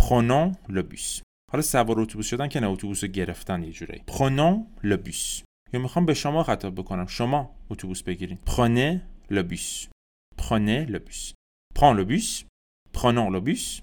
Prenons 0.00 0.56
le 0.68 0.82
bus. 0.92 1.22
حالا 1.52 1.62
سوار 1.62 2.00
اتوبوس 2.00 2.26
شدن 2.26 2.48
که 2.48 2.60
نه 2.60 2.68
اتوبوس 2.68 3.04
رو 3.04 3.10
گرفتن 3.10 3.62
یه 3.62 3.72
جورایی. 3.72 4.02
Prenons 4.10 4.86
le 4.86 5.08
bus. 5.08 5.44
یا 5.72 5.80
می‌خوام 5.80 6.06
به 6.06 6.14
شما 6.14 6.42
خطاب 6.42 6.74
بکنم. 6.74 7.06
شما 7.06 7.56
اتوبوس 7.70 8.02
بگیرید 8.02 8.38
prenez 8.46 9.00
le 9.32 9.42
bus. 9.52 9.88
Prenez 10.42 10.86
le 10.90 10.98
bus. 10.98 11.32
Prends 11.74 11.94
le 11.98 12.04
bus. 12.10 12.44
Prenons 12.96 13.30
le 13.30 13.40
bus 13.40 13.82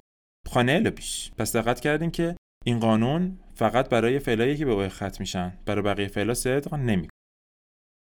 bus 0.98 1.32
پس 1.38 1.55
دقت 1.55 1.79
کردیم 1.79 2.12
که 2.12 2.36
این 2.65 2.79
قانون 2.79 3.39
فقط 3.55 3.89
برای 3.89 4.20
فعلایی 4.20 4.58
که 4.58 4.65
به 4.65 4.72
او 4.72 4.89
ختم 4.89 5.17
میشن 5.20 5.58
برای 5.65 5.82
بقیه 5.82 6.08
فعلا 6.08 6.34
صدق 6.34 6.74
نمی 6.74 7.08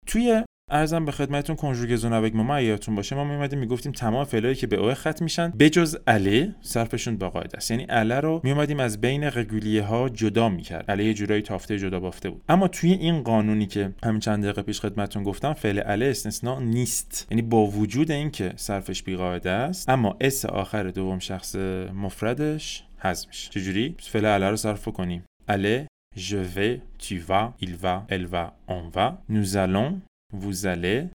توی 0.07 0.45
ارزم 0.71 1.05
به 1.05 1.13
خدمتتون 1.13 1.57
کنجوگزون 1.57 2.13
اوگ 2.13 2.37
ما 2.37 2.61
یادتون 2.61 2.95
باشه 2.95 3.17
ما 3.17 3.25
میومدیم 3.25 3.59
می‌گفتیم 3.59 3.93
تمام 3.93 4.25
فعلایی 4.25 4.55
که 4.55 4.67
به 4.67 4.77
او 4.77 4.95
ختم 4.95 5.25
میشن 5.25 5.51
بجز 5.51 5.97
اله 6.07 6.55
صرفشون 6.61 7.17
با 7.17 7.31
قاعده 7.31 7.57
است. 7.57 7.71
یعنی 7.71 7.87
اله 7.89 8.21
رو 8.21 8.41
میومدیم 8.45 8.81
از 8.81 9.01
بین 9.01 9.25
رگولیه 9.25 9.83
ها 9.83 10.09
جدا 10.09 10.49
می‌کرد. 10.49 10.85
اله 10.89 11.05
یه 11.05 11.15
جورایی 11.15 11.43
تافته 11.43 11.79
جدا 11.79 12.01
بافته 12.01 12.31
بود. 12.31 12.43
اما 12.49 12.69
توی 12.69 12.93
این 12.93 13.23
قانونی 13.23 13.67
که 13.67 13.93
همین 14.05 14.21
چند 14.21 14.43
دقیقه 14.43 14.63
پیش 14.63 14.81
خدمتتون 14.81 15.23
گفتم 15.23 15.53
فعل 15.53 15.83
اله 15.87 16.07
استثناء 16.07 16.61
نیست. 16.61 17.27
یعنی 17.31 17.43
با 17.43 17.67
وجود 17.67 18.11
اینکه 18.11 18.53
صرفش 18.57 19.03
بی 19.03 19.17
قاعده 19.17 19.51
است 19.51 19.89
اما 19.89 20.17
اس 20.21 20.45
آخر 20.45 20.83
دوم 20.83 21.19
شخص 21.19 21.57
مفردش 21.95 22.85
حذف 22.99 23.29
میشه. 23.29 23.51
چجوری؟ 23.51 23.95
فعل 23.99 24.25
اله 24.25 24.51
رو 24.51 24.57
صرف 24.57 24.89
کنیم 24.89 25.25
اله 25.49 25.87
je 26.17 26.37
vais, 26.37 26.81
tu 26.99 27.19
vas, 27.19 27.55
il 27.61 27.75
va, 27.77 28.07
elle 28.09 28.27
va, 28.27 28.57
on 28.69 28.89
va. 28.89 29.23
Nous 29.29 29.57
allons, 29.57 30.01
vous 30.33 30.67
allez, 30.67 31.09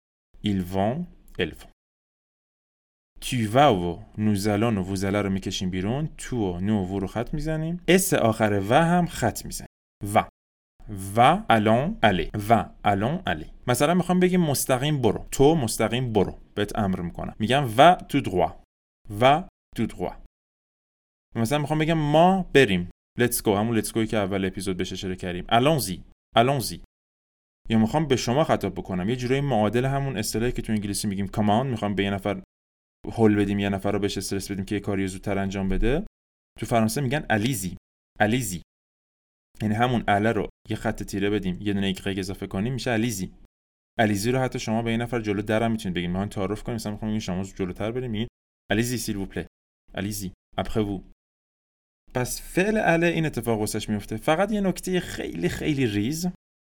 ils 0.44 0.62
vont, 0.62 1.06
elles 1.38 1.54
vont. 1.54 1.70
Tu 3.22 3.46
vas 3.46 3.72
و 3.72 4.00
nous 4.18 4.48
allons 4.48 4.78
و 4.78 4.84
vous 4.84 5.04
allez 5.04 5.24
رو 5.24 5.30
می‌کشیم 5.30 5.70
بیرون 5.70 6.10
تو 6.18 6.38
و 6.38 6.60
نو 6.60 6.86
و 6.86 7.00
رو 7.00 7.08
خط 7.08 7.34
می‌زنیم 7.34 7.82
اس 7.88 8.14
آخر 8.14 8.62
و 8.70 8.74
هم 8.74 9.06
خط 9.06 9.46
می‌زنیم 9.46 9.68
و 10.14 10.30
و 11.16 11.44
الان 11.50 11.98
الی 12.04 12.32
و 12.50 12.70
الان 12.84 13.24
الی 13.28 13.52
مثلا 13.68 13.94
می‌خوام 13.94 14.20
بگیم 14.20 14.42
مستقیم 14.42 15.02
برو 15.02 15.28
تو 15.32 15.56
مستقیم 15.56 16.14
برو 16.14 16.40
بهت 16.56 16.80
امر 16.80 17.02
می‌کنم 17.02 17.36
میگم 17.40 17.70
و 17.78 17.96
تو 17.96 18.20
droit. 18.20 18.54
و 19.22 19.44
تو 19.76 19.86
droit. 19.88 20.18
مثلا 21.36 21.58
می‌خوام 21.58 21.80
بگم 21.80 21.98
ما 21.98 22.46
بریم 22.54 22.90
let's 23.20 23.36
go 23.36 23.48
همون 23.48 23.82
let's 23.82 23.88
go 23.88 24.08
که 24.08 24.18
اول 24.18 24.46
اپیزود 24.46 24.78
بهش 24.78 24.94
اشاره 24.94 25.16
کردیم 25.16 25.46
الانزی 25.50 26.04
الانزی 26.36 26.82
یا 27.70 27.78
می‌خوام 27.78 28.08
به 28.08 28.16
شما 28.16 28.44
خطاب 28.44 28.74
بکنم. 28.74 29.10
یه 29.10 29.16
جورایی 29.16 29.42
معادل 29.42 29.86
همون 29.86 30.18
اصطلاحی 30.18 30.52
که 30.52 30.62
تو 30.62 30.74
انگلیسی 30.74 31.08
میگیم 31.08 31.28
کامان 31.28 31.68
می‌خوام 31.68 31.96
به 31.96 32.04
یه 32.04 32.10
نفر 32.10 32.42
هول 33.06 33.36
بدیم 33.36 33.60
یه 33.60 33.70
نفر 33.70 33.92
رو 33.92 34.00
بهش 34.00 34.18
استرس 34.18 34.52
بدیم 34.52 34.66
که 34.66 34.76
یه 34.76 34.82
کاری 34.82 35.08
زودتر 35.08 35.38
انجام 35.38 35.70
بده. 35.70 36.06
تو 36.60 36.66
فرانسه 36.66 37.02
میگن 37.02 37.26
الیزی 37.30 37.78
الیزی 38.20 38.62
یعنی 39.62 39.76
همون 39.76 40.04
اله 40.08 40.32
رو 40.32 40.50
یه 40.70 40.76
خط 40.76 41.04
تیره 41.04 41.30
بدیم 41.30 41.58
یه 41.62 41.74
دونه 41.74 41.88
ایگرگ 41.88 42.20
اضافه 42.20 42.48
کنیم 42.48 42.74
میشه 42.74 42.92
الیزی 42.92 43.34
الیزی 44.00 44.32
رو 44.32 44.40
حتی 44.40 44.60
شما 44.60 44.82
به 44.82 44.92
یه 44.92 44.98
نفر 44.98 45.22
جلو 45.22 45.42
درم 45.42 45.72
می‌تونید 45.72 45.96
بگید 45.96 46.10
می‌خوام 46.10 46.30
تعارف 46.30 46.64
کنیم 46.64 46.76
مثلا 46.76 46.92
می‌خوام 46.92 47.20
شما 47.20 47.44
جلوتر 47.44 47.92
بریم. 47.92 48.12
میگین 48.12 48.28
allez-y 48.72 48.98
s'il 48.98 49.16
vous 49.16 49.26
plaît 49.26 49.46
allez-y 49.94 50.32
après 50.58 50.84
vous 50.84 51.02
پس 52.14 52.42
فعل 52.42 52.78
aller 52.78 53.08
این 53.08 53.26
اتفاق 53.26 53.60
واسش 53.60 53.90
میفته. 53.90 54.18
فقط 54.18 54.52
یه 54.52 54.62
نکته 54.62 55.00
خیلی 55.00 55.50
خیلی 55.50 55.88
ریز. 55.88 56.28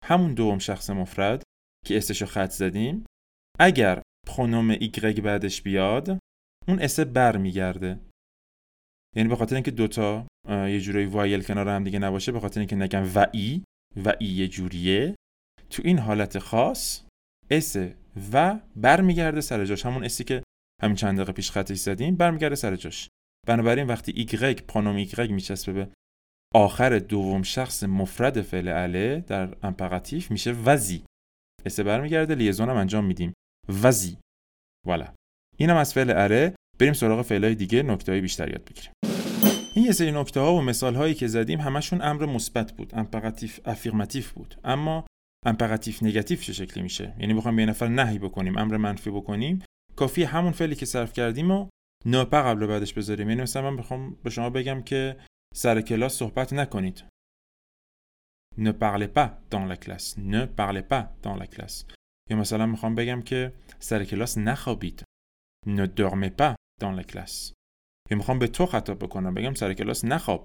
همون 0.04 0.34
دوم 0.34 0.58
شخص 0.58 0.90
مفرد 0.90 1.42
که 1.86 1.96
s 1.96 2.04
شو 2.04 2.26
خط 2.26 2.50
زدیم 2.50 3.04
اگر 3.58 4.02
pronom 4.26 4.70
y 4.70 5.20
بعدش 5.20 5.62
بیاد 5.62 6.18
اون 6.68 6.80
s 6.80 7.00
بر 7.00 7.36
میگرده 7.36 8.00
یعنی 9.16 9.28
به 9.28 9.36
خاطر 9.36 9.54
اینکه 9.54 9.70
دوتا 9.70 10.26
یه 10.48 10.80
جورایی 10.80 11.06
voyelle 11.06 11.42
کنار 11.42 11.68
هم 11.68 11.84
دیگه 11.84 11.98
نباشه 11.98 12.32
به 12.32 12.40
خاطر 12.40 12.60
اینکه 12.60 12.76
نگم 12.76 13.04
و 13.14 13.26
ای 13.32 13.62
و 14.04 14.12
ای 14.20 14.26
یه 14.26 14.48
جوریه 14.48 15.14
تو 15.70 15.82
این 15.84 15.98
حالت 15.98 16.38
خاص 16.38 17.02
s 17.50 17.76
و 18.32 18.60
برمیگرده 18.76 19.40
سر 19.40 19.64
جاش. 19.64 19.86
همون 19.86 20.04
s 20.04 20.14
ی 20.14 20.24
که 20.24 20.42
همین 20.82 20.96
چند 20.96 21.16
دقیقه 21.16 21.32
پیش 21.32 21.50
خطش 21.50 21.78
زدیم 21.78 22.16
برمیگرده 22.16 22.54
سر 22.54 22.76
جاش. 22.76 23.08
بنابراین 23.46 23.86
وقتی 23.86 24.12
y 24.16 24.66
pronom 24.66 24.96
y 24.96 25.30
میچسبه 25.30 25.72
به 25.72 25.88
آخر 26.54 26.98
دوم 26.98 27.42
شخص 27.42 27.84
مفرد 27.84 28.42
فعل 28.42 28.68
aller 28.68 29.24
در 29.26 29.56
impératif 29.62 30.30
میشه 30.30 30.52
vas-y. 30.52 31.04
s 31.66 31.80
برمیگرده 31.80 32.34
liaison 32.34 32.68
هم 32.68 32.76
انجام 32.76 33.04
میدیم. 33.04 33.32
vas-y. 33.82 34.18
Voilà. 34.86 35.06
اینم 35.56 35.76
از 35.76 35.94
فعل 35.94 36.10
aller 36.10 36.54
بریم 36.78 36.92
سراغ 36.92 37.22
فعلای 37.22 37.54
دیگه 37.54 37.82
نکته 37.82 38.20
بیشتر 38.20 38.48
یاد 38.48 38.64
بگیریم. 38.64 38.92
این 39.74 39.84
یه 39.84 39.92
سری 39.92 40.12
نکته 40.12 40.40
ها 40.40 40.54
و 40.54 40.62
مثال 40.62 40.94
هایی 40.94 41.14
که 41.14 41.26
زدیم 41.26 41.60
همشون 41.60 42.02
امر 42.02 42.26
مثبت 42.26 42.72
بود. 42.72 42.94
impératif 42.94 43.60
affirmatif 43.64 44.32
بود. 44.32 44.54
اما 44.64 45.06
امپراتیف 45.46 46.02
نگاتیو 46.02 46.38
چه 46.38 46.52
شکلی 46.52 46.82
میشه؟ 46.82 47.14
یعنی 47.18 47.34
بخوایم 47.34 47.56
به 47.56 47.66
نفر 47.66 47.88
نهی 47.88 48.18
بکنیم 48.18 48.58
امر 48.58 48.76
منفی 48.76 49.10
بکنیم. 49.10 49.62
کافی 49.96 50.22
همون 50.22 50.52
فعلی 50.52 50.74
که 50.74 50.86
صرف 50.86 51.12
کردیم 51.12 51.50
و 51.50 51.68
نوپا 52.06 52.42
قبل 52.42 52.66
بعدش 52.66 52.92
بذاریم. 52.92 53.28
یعنی 53.28 53.42
مثلا 53.42 53.70
من 53.70 53.76
بخوام 53.76 54.16
به 54.24 54.30
شما 54.30 54.50
بگم 54.50 54.82
که 54.82 55.16
سر 55.56 55.80
کلاس 55.80 56.12
صحبت 56.12 56.52
نکنید 56.52 57.04
ne 58.58 58.72
parlez 58.72 59.08
pas 59.08 59.28
dans 59.50 59.66
la 59.72 59.76
classe. 59.76 60.16
Ne 60.16 60.46
parlez 60.46 60.82
pas 60.82 61.04
dans 61.22 61.36
la 61.42 61.46
classe. 61.46 61.84
یا 62.30 62.36
مثلا 62.36 62.66
می‌خوام 62.66 62.94
بگم 62.94 63.22
که 63.22 63.52
سر 63.78 64.04
کلاس 64.04 64.38
نخوابید 64.38 65.04
ne 65.66 65.86
dormez 65.86 66.30
pas 66.40 66.54
dans 66.80 67.00
la 67.00 67.12
classe. 67.12 67.52
یا 68.10 68.16
می‌خوام 68.16 68.38
به 68.38 68.46
تو 68.46 68.66
خطاب 68.66 68.98
بکنم 68.98 69.34
بگم 69.34 69.54
سر 69.54 69.74
کلاس 69.74 70.04
نخواب 70.04 70.44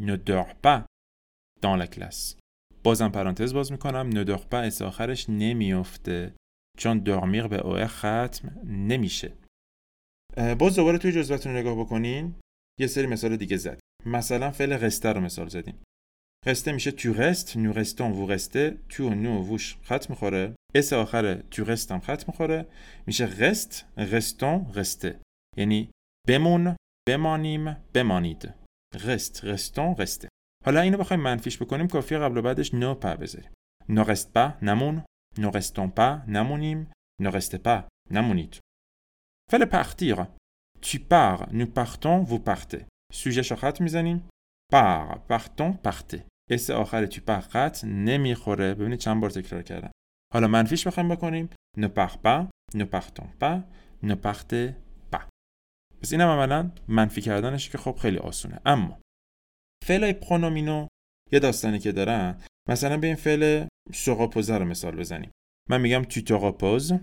ne 0.00 0.16
dors 0.28 0.54
pas 0.64 0.84
dans 1.62 1.82
la 1.82 1.86
classe. 1.94 2.38
بازم 2.84 3.08
پرانتز 3.08 3.54
باز 3.54 3.72
می‌کنم 3.72 4.10
ne 4.10 4.28
dors 4.28 4.44
pas 4.50 4.54
s 4.54 4.82
آخرش 4.82 5.26
نمیافته 5.28 6.34
چون 6.78 6.98
dormir 6.98 7.46
به 7.46 7.66
er 7.66 7.86
ختم 7.86 8.60
نمیشه 8.66 9.36
باز 10.58 10.76
دوباره 10.76 10.98
توی 10.98 11.12
جزوتون 11.12 11.56
نگاه 11.56 11.84
بکنین 11.84 12.34
یه 12.80 12.86
سری 12.86 13.06
مثال 13.06 13.36
دیگه 13.36 13.56
زد 13.56 13.80
مثلا 14.06 14.50
فعل 14.50 14.72
rester 14.72 15.08
رو 15.08 15.20
مثال 15.20 15.48
زدیم 15.48 15.82
rester 16.46 16.72
میشه 16.72 16.90
tu 16.90 17.12
restes 17.12 17.56
nous 17.56 17.72
restons 17.72 18.12
vous 18.12 18.30
restez 18.30 18.78
tu 18.88 19.08
و 19.08 19.14
nous 19.14 19.42
vous 19.42 19.65
ش 19.65 19.76
خط 19.82 20.10
می‌خوره 20.10 20.54
s 20.74 20.92
آخر 20.92 21.34
tu 21.34 21.64
restes 21.64 21.92
هم 21.92 22.00
خط 22.00 22.28
می‌خوره 22.28 22.66
میشه 23.06 23.24
reste 23.24 23.84
restons 23.96 24.72
restez 24.74 25.20
یعنی 25.56 25.90
بمون 26.28 26.76
بمانیم 27.08 27.76
بمانید 27.94 28.54
رست 29.04 29.44
رستون 29.44 29.96
رسته 29.96 30.28
حالا 30.64 30.80
اینو 30.80 30.98
بخوایم 30.98 31.22
منفیش 31.22 31.62
بکنیم 31.62 31.88
کافیه 31.88 32.18
قبل 32.18 32.36
و 32.36 32.42
بعدش 32.42 32.74
نو 32.74 32.94
پا 32.94 33.16
بذاریم. 33.16 33.50
نو 33.88 34.04
رست 34.04 34.32
با 34.32 34.54
نمون. 34.62 35.04
نو 35.38 35.50
رستون 35.50 35.90
پا 35.90 36.22
نمونیم. 36.28 36.92
نو 37.20 37.30
رسته 37.30 37.58
پا 37.58 37.88
نمونید. 38.10 38.58
فعل 39.50 39.64
partir. 39.64 40.26
Tu 40.88 40.98
pars 40.98 41.40
nous 41.52 41.70
partons 41.80 42.18
vous 42.30 42.42
partez. 42.50 42.82
سوژه 43.12 43.42
شو 43.42 43.56
خط 43.56 43.80
می‌زنیم 43.80 44.28
پار 44.72 45.22
partons 45.30 45.88
partez. 45.88 46.20
اس 46.50 46.70
آخر 46.70 47.06
تو 47.06 47.20
پار 47.20 47.40
خط 47.40 47.84
نمی‌خوره 47.84 48.74
ببینید 48.74 48.98
چند 48.98 49.20
بار 49.20 49.30
تکرار 49.30 49.62
کردم 49.62 49.90
حالا 50.32 50.48
منفیش 50.48 50.86
بخوایم 50.86 51.08
بکنیم 51.08 51.50
ne 51.78 51.86
pars 51.86 52.16
pas 52.24 52.46
ne 52.74 52.84
partons 52.84 53.30
pas 53.40 53.56
ne 54.02 54.14
partez 54.14 54.74
pas. 55.12 55.24
پس 56.02 56.12
اینم 56.12 56.28
عملا 56.28 56.70
منفی 56.88 57.20
کردنش 57.20 57.70
که 57.70 57.78
خب 57.78 57.96
خیلی 57.96 58.18
آسونه 58.18 58.60
اما 58.66 59.00
فعلای 59.84 60.12
پرونومینو 60.12 60.86
یه 61.32 61.38
داستانی 61.38 61.78
که 61.78 61.92
دارن 61.92 62.40
مثلا 62.68 62.96
به 62.96 63.06
این 63.06 63.16
فعل 63.16 63.66
سوقاپوزه 63.92 64.58
رو 64.58 64.64
مثال 64.64 64.96
بزنیم 64.96 65.30
من 65.68 65.80
میگم 65.80 66.02
tu 66.02 66.20
te 66.20 66.32
reposes 66.32 66.94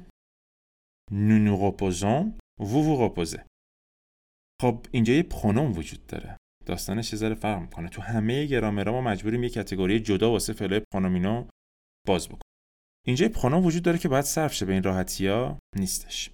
nous 1.12 1.40
nous 1.46 1.58
reposons 1.66 2.32
vous 2.60 2.84
vous 2.84 2.98
reposez. 3.06 3.49
خب 4.62 4.86
اینجا 4.92 5.14
یه 5.14 5.24
پرونوم 5.24 5.78
وجود 5.78 6.06
داره. 6.08 6.38
داستانش 6.66 7.14
یه 7.14 7.20
ذره 7.20 7.36
فرق 7.36 7.62
می‌کنه. 7.62 7.90
تو 7.90 8.02
همه 8.02 8.46
گرامرها 8.46 8.94
ما 8.94 9.02
مجبوریم 9.02 9.44
یه 9.44 9.50
کتگوری 9.50 10.00
جدا 10.00 10.32
واسه 10.32 10.54
فعلای 10.54 10.82
پرونومینو 10.94 11.48
باز 12.08 12.28
بکنیم. 12.28 12.42
اینجا 13.08 13.26
یه 13.26 13.32
پرونوم 13.32 13.66
وجود 13.66 13.84
داره 13.84 13.98
که 13.98 14.10
باید 14.10 14.26
صرف 14.26 14.54
شه 14.54 14.66
به 14.66 14.74
این 14.74 14.84
راحتی 14.84 15.28
ها 15.28 15.60
نیستش. 15.76 16.32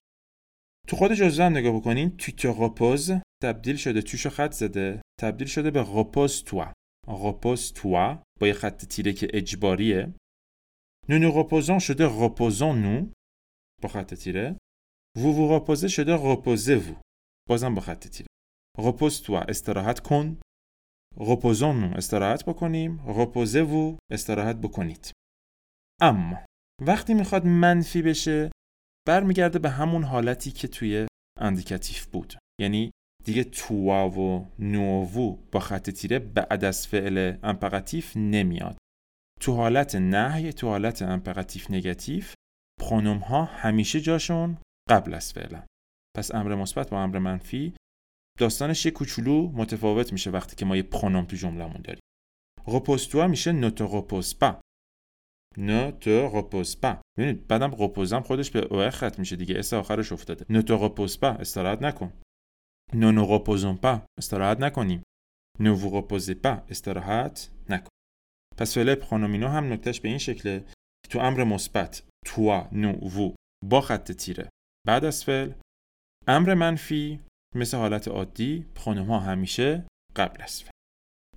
تو 0.87 0.95
خود 0.95 1.13
جزوه 1.13 1.45
هم 1.45 1.51
نگاه 1.51 1.75
بکنین. 1.75 2.17
تو 2.17 2.53
reposes 2.53 3.21
تبدیل 3.43 3.75
شده 3.75 4.01
توشو 4.01 4.29
خط 4.29 4.51
زده. 4.51 5.01
تبدیل 5.21 5.47
شده 5.47 5.71
به 5.71 5.83
repose 5.83 6.43
toi 6.49 6.73
repose 7.07 7.73
toi 7.73 8.23
با 8.39 8.47
یه 8.47 8.53
خط 8.53 8.85
تیره 8.85 9.13
که 9.13 9.27
اجباریه. 9.33 10.13
Nous 11.09 11.31
reposons 11.31 11.79
شده 11.79 12.09
reposons 12.09 12.75
nous 12.85 13.13
با 13.83 13.89
خط 13.89 14.13
تیره. 14.13 14.57
Vous 15.17 15.33
vous 15.37 15.47
reposez 15.55 15.87
شده 15.87 16.17
reposez 16.17 16.77
vous 16.85 17.04
بازم 17.49 17.75
با 17.75 17.81
خط 17.81 18.07
تیره 18.07 18.27
repose 18.79 19.23
toi 19.25 19.49
استراحت 19.49 19.99
کن. 19.99 20.37
nous 21.17 21.95
استراحت 21.95 22.45
بکنیم. 22.45 22.99
reposez 23.07 23.65
vous 23.71 23.99
استراحت 24.11 24.55
بکنید. 24.55 25.11
اما 26.01 26.45
وقتی 26.81 27.13
می‌خواد 27.13 27.45
منفی 27.45 28.01
بشه 28.01 28.51
برمیگرده 29.07 29.59
به 29.59 29.69
همون 29.69 30.03
حالتی 30.03 30.51
که 30.51 30.67
توی 30.67 31.07
indicatif 31.39 32.05
بود. 32.05 32.33
یعنی 32.61 32.91
دیگه 33.23 33.43
toi 33.43 34.09
و 34.09 34.47
nous 34.59 35.37
با 35.51 35.59
خط 35.59 35.89
تیره 35.89 36.19
بعد 36.19 36.63
از 36.63 36.87
فعل 36.87 37.37
impératif 37.43 38.17
نمیاد. 38.17 38.77
تو 39.41 39.53
حالت 39.53 39.95
نهی 39.95 40.53
تو 40.53 40.67
حالت 40.67 41.01
impératif 41.01 41.71
négatif 41.71 42.33
pronom 42.81 43.17
ها 43.17 43.45
همیشه 43.45 44.01
جاشون 44.01 44.57
قبل 44.89 45.13
از 45.13 45.33
فعلا 45.33 45.63
پس 46.15 46.35
امر 46.35 46.55
مثبت 46.55 46.89
با 46.89 47.03
امر 47.03 47.19
منفی 47.19 47.73
داستانش 48.39 48.85
یه 48.85 48.91
کوچولو 48.91 49.51
متفاوت 49.51 50.13
میشه 50.13 50.31
وقتی 50.31 50.55
که 50.55 50.65
ما 50.65 50.75
یه 50.75 50.83
pronom 50.83 51.25
تو 51.25 51.35
جملهمون 51.35 51.81
داریم. 51.81 52.01
repose 52.67 53.15
میشه 53.15 53.51
ne 53.51 55.91
te 56.01 56.05
repose 56.05 56.16
pas 56.16 56.22
ne 56.22 56.26
te 56.26 56.29
repose 56.35 56.75
pas 56.83 56.97
ببینید 57.17 57.47
بعدم 57.47 57.75
repose 57.79 58.15
م 58.15 58.21
خودش 58.21 58.51
به 58.51 58.59
او 58.59 58.89
ختم 58.89 59.15
میشه 59.19 59.35
دیگه 59.35 59.59
s 59.59 59.73
آخرش 59.73 60.11
افتاده. 60.11 60.45
ne 60.45 60.63
te 60.63 60.71
repose 60.71 61.15
pas 61.15 61.39
استراحت 61.39 61.81
نکن. 61.81 62.13
ne 62.93 63.11
nous 63.11 63.27
reposons 63.27 63.77
pas 63.83 63.99
استراحت 64.19 64.59
نکنیم. 64.59 65.03
ne 65.59 65.69
vous 65.69 65.89
reposez 65.89 66.35
pas 66.45 66.71
استراحت 66.71 67.49
نکن. 67.69 67.89
پس 68.57 68.73
فعل 68.73 68.95
pronominal 68.95 69.47
هم 69.47 69.73
نکتهش 69.73 69.99
به 69.99 70.09
این 70.09 70.17
شکله. 70.17 70.65
تو 71.09 71.19
امر 71.19 71.43
مثبت 71.43 72.03
toi 72.25 72.69
nous 72.71 73.09
vous 73.09 73.35
با 73.65 73.81
خط 73.81 74.11
تیره. 74.11 74.49
بعد 74.87 75.05
از 75.05 75.23
فعل 75.23 75.51
امر 76.27 76.53
منفی 76.53 77.19
مثل 77.55 77.77
حالت 77.77 78.07
عادی 78.07 78.65
پرونوم 78.75 79.07
ها 79.07 79.19
همیشه 79.19 79.87
قبل 80.15 80.43
از 80.43 80.63
فعل 80.63 80.71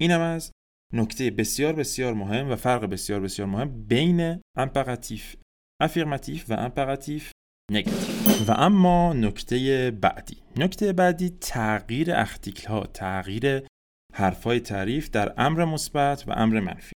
اینم 0.00 0.20
از 0.20 0.52
نکته 0.94 1.30
بسیار 1.30 1.72
بسیار 1.72 2.14
مهم 2.14 2.50
و 2.50 2.56
فرق 2.56 2.84
بسیار 2.84 3.20
بسیار 3.20 3.48
مهم 3.48 3.86
بین 3.86 4.40
امپراتیف 4.56 5.36
افیرماتیف 5.82 6.50
و 6.50 6.52
امپراتیف 6.52 7.32
نگاتیو. 7.72 8.44
و 8.48 8.54
اما 8.56 9.12
نکته 9.12 9.90
بعدی. 9.90 10.36
نکته 10.56 10.92
بعدی 10.92 11.30
تغییر 11.40 12.14
اختیکل 12.14 12.68
ها 12.68 12.86
تغییر 12.86 13.66
حرفای 14.14 14.60
تعریف 14.60 15.10
در 15.10 15.34
امر 15.36 15.64
مثبت 15.64 16.28
و 16.28 16.32
امر 16.32 16.60
منفی. 16.60 16.92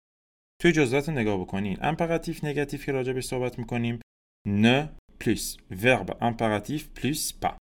توی 0.62 0.72
جزئیات 0.72 1.08
نگاه 1.08 1.40
بکنین. 1.40 1.78
امپراتیف 1.80 2.44
نگاتیو 2.44 2.80
که 2.80 2.92
راجع 2.92 3.12
به 3.12 3.20
صحبت 3.20 3.58
می‌کنیم. 3.58 4.00
نه 4.48 4.92
پلیس. 5.20 5.56
ورب. 5.70 6.18
امپراتیف 6.20 6.88
پلیس 6.88 7.32
میگیم 7.34 7.61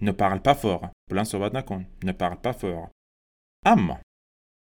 ne 0.00 0.12
parle 0.12 0.40
pas 0.42 0.54
fort 0.54 0.90
بلند 1.10 1.26
صحبت 1.26 1.54
نکن 1.54 1.86
ne 2.04 2.12
parle 2.12 2.38
pas 2.46 2.52
fort 2.52 2.90
اما 3.66 4.00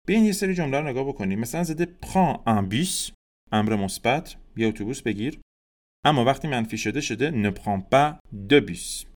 بیاین 0.07 0.25
یه 0.25 0.33
سری 0.33 0.55
جمله 0.55 0.81
رو 0.81 0.89
نگاه 0.89 1.09
بکنیم 1.09 1.39
مثلا 1.39 1.63
زده 1.63 1.85
prends 1.85 2.41
un 2.47 2.73
bus 2.73 3.13
امر 3.53 3.77
مثبت 3.77 4.37
یه 4.57 4.69
اتوبوس 4.69 5.03
بگیر 5.03 5.41
اما 6.05 6.25
وقتی 6.25 6.49
منفی 6.49 6.79
شده 6.79 7.01
شده 7.01 7.31
ne 7.31 7.55
prends 7.55 7.83
pas 7.93 8.19
de 8.49 8.61
bus 8.61 9.07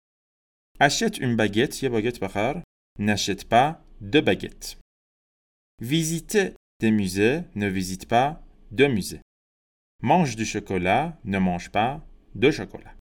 achète 0.81 1.19
une 1.19 1.37
baguette 1.37 1.83
یه 1.83 1.89
باگت 1.89 2.21
بخر 2.21 2.63
n'achète 2.99 3.45
pas 3.45 3.69
de 4.13 4.21
baguette 4.21 4.79
visite 5.83 6.39
des 6.83 6.91
musées 6.91 7.43
ne 7.55 7.69
visite 7.69 8.07
pas 8.09 8.29
de 8.73 8.87
musée 8.87 9.21
mange 10.03 10.37
du 10.37 10.45
chocolat 10.45 11.19
ne 11.25 11.39
mange 11.39 11.71
pas 11.71 11.93
de 12.35 12.51
chocolat 12.51 12.95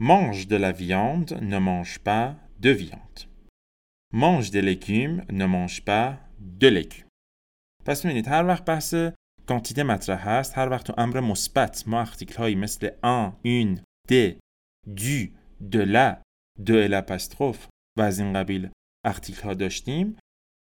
Mange 0.00 0.48
de 0.48 0.56
la 0.56 0.72
viande 0.72 1.32
ne 1.42 1.58
mange 1.58 1.98
pas 1.98 2.34
de 2.58 2.70
viande. 2.70 3.28
Mange 4.14 4.50
des 4.50 4.62
légumes 4.62 5.22
ne 5.30 5.44
mange 5.44 5.84
pas 5.84 6.18
de 6.38 6.68
légumes. 6.68 7.08
پس 7.86 8.04
می‌بینید 8.04 8.28
هر 8.28 8.44
وقت 8.46 8.64
بحث 8.64 8.94
کانتیته 9.46 9.82
مطرح 9.82 10.28
هست 10.28 10.58
هر 10.58 10.68
وقت 10.68 10.86
تو 10.86 10.94
امر 10.98 11.20
مثبت 11.20 11.84
ما 11.88 12.00
ارتیکل 12.00 12.36
هایی 12.36 12.54
مثل 12.54 12.90
ان، 13.04 13.32
اون، 13.44 13.80
د، 14.10 14.38
دو، 14.96 15.26
دلا، 15.70 16.22
دو 16.66 16.74
الاپاستروف 16.74 17.66
و 17.98 18.02
از 18.02 18.18
این 18.20 18.32
قبیل 18.32 18.70
article 19.06 19.42
ها 19.42 19.54
داشتیم 19.54 20.16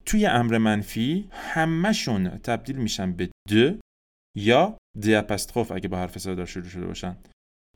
توی 0.07 0.27
امر 0.27 0.59
منفی 0.59 1.29
همهشون 1.33 2.39
تبدیل 2.39 2.77
میشن 2.77 3.13
به 3.13 3.31
de 3.51 3.81
یا 4.37 4.79
d 5.01 5.15
apostrophe 5.15 5.73
اگه 5.73 5.89
با 5.89 5.99
حرف 5.99 6.19
صدا 6.19 6.45
شروع 6.45 6.69
شده 6.69 6.87
باشن. 6.87 7.17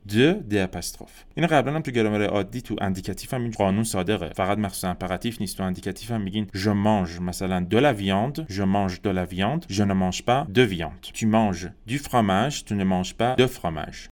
de 0.07 0.47
d 0.49 0.59
apostrophe 0.59 1.23
اینو 1.35 1.47
قبلا 1.47 1.75
هم 1.75 1.81
تو 1.81 1.91
گرامر 1.91 2.23
عادی 2.23 2.61
تو 2.61 2.75
indicatif 2.81 3.33
هم 3.33 3.41
این 3.41 3.51
قانون 3.51 3.83
صادقه 3.83 4.29
فقط 4.29 4.57
مخصوصا 4.57 4.89
impératif 4.89 5.41
نیست 5.41 5.57
تو 5.57 5.63
indicatif 5.63 6.11
هم 6.11 6.21
میگین 6.21 6.47
je 6.55 6.73
mange 6.85 7.21
مثلا 7.21 7.67
de 7.69 7.79
la 7.79 7.93
viande. 7.93 8.45
Je 8.49 8.63
mange 8.63 9.01
de 9.01 9.09
la 9.09 9.25
viande. 9.25 9.65
Je 9.69 9.83
ne 9.83 9.93
mange 9.93 10.21
pas 10.23 10.45
de 10.57 10.61
viande. 10.61 11.01
Tu 11.01 11.25
manges 11.25 11.69
du 11.87 11.97
fromage. 11.99 12.65
Tu 12.65 12.73
ne 12.75 12.83
manges 12.83 13.15
pas 13.21 13.35
de 13.35 13.47
fromage. 13.47 14.09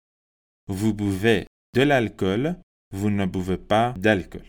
Vous 0.78 0.94
buvez 0.94 1.42
de 1.78 1.84
l'alcool. 1.90 2.44
Vous 2.96 3.10
ne 3.10 3.26
buvez 3.26 3.58
pas 3.58 3.94
d'alcool. 3.98 4.48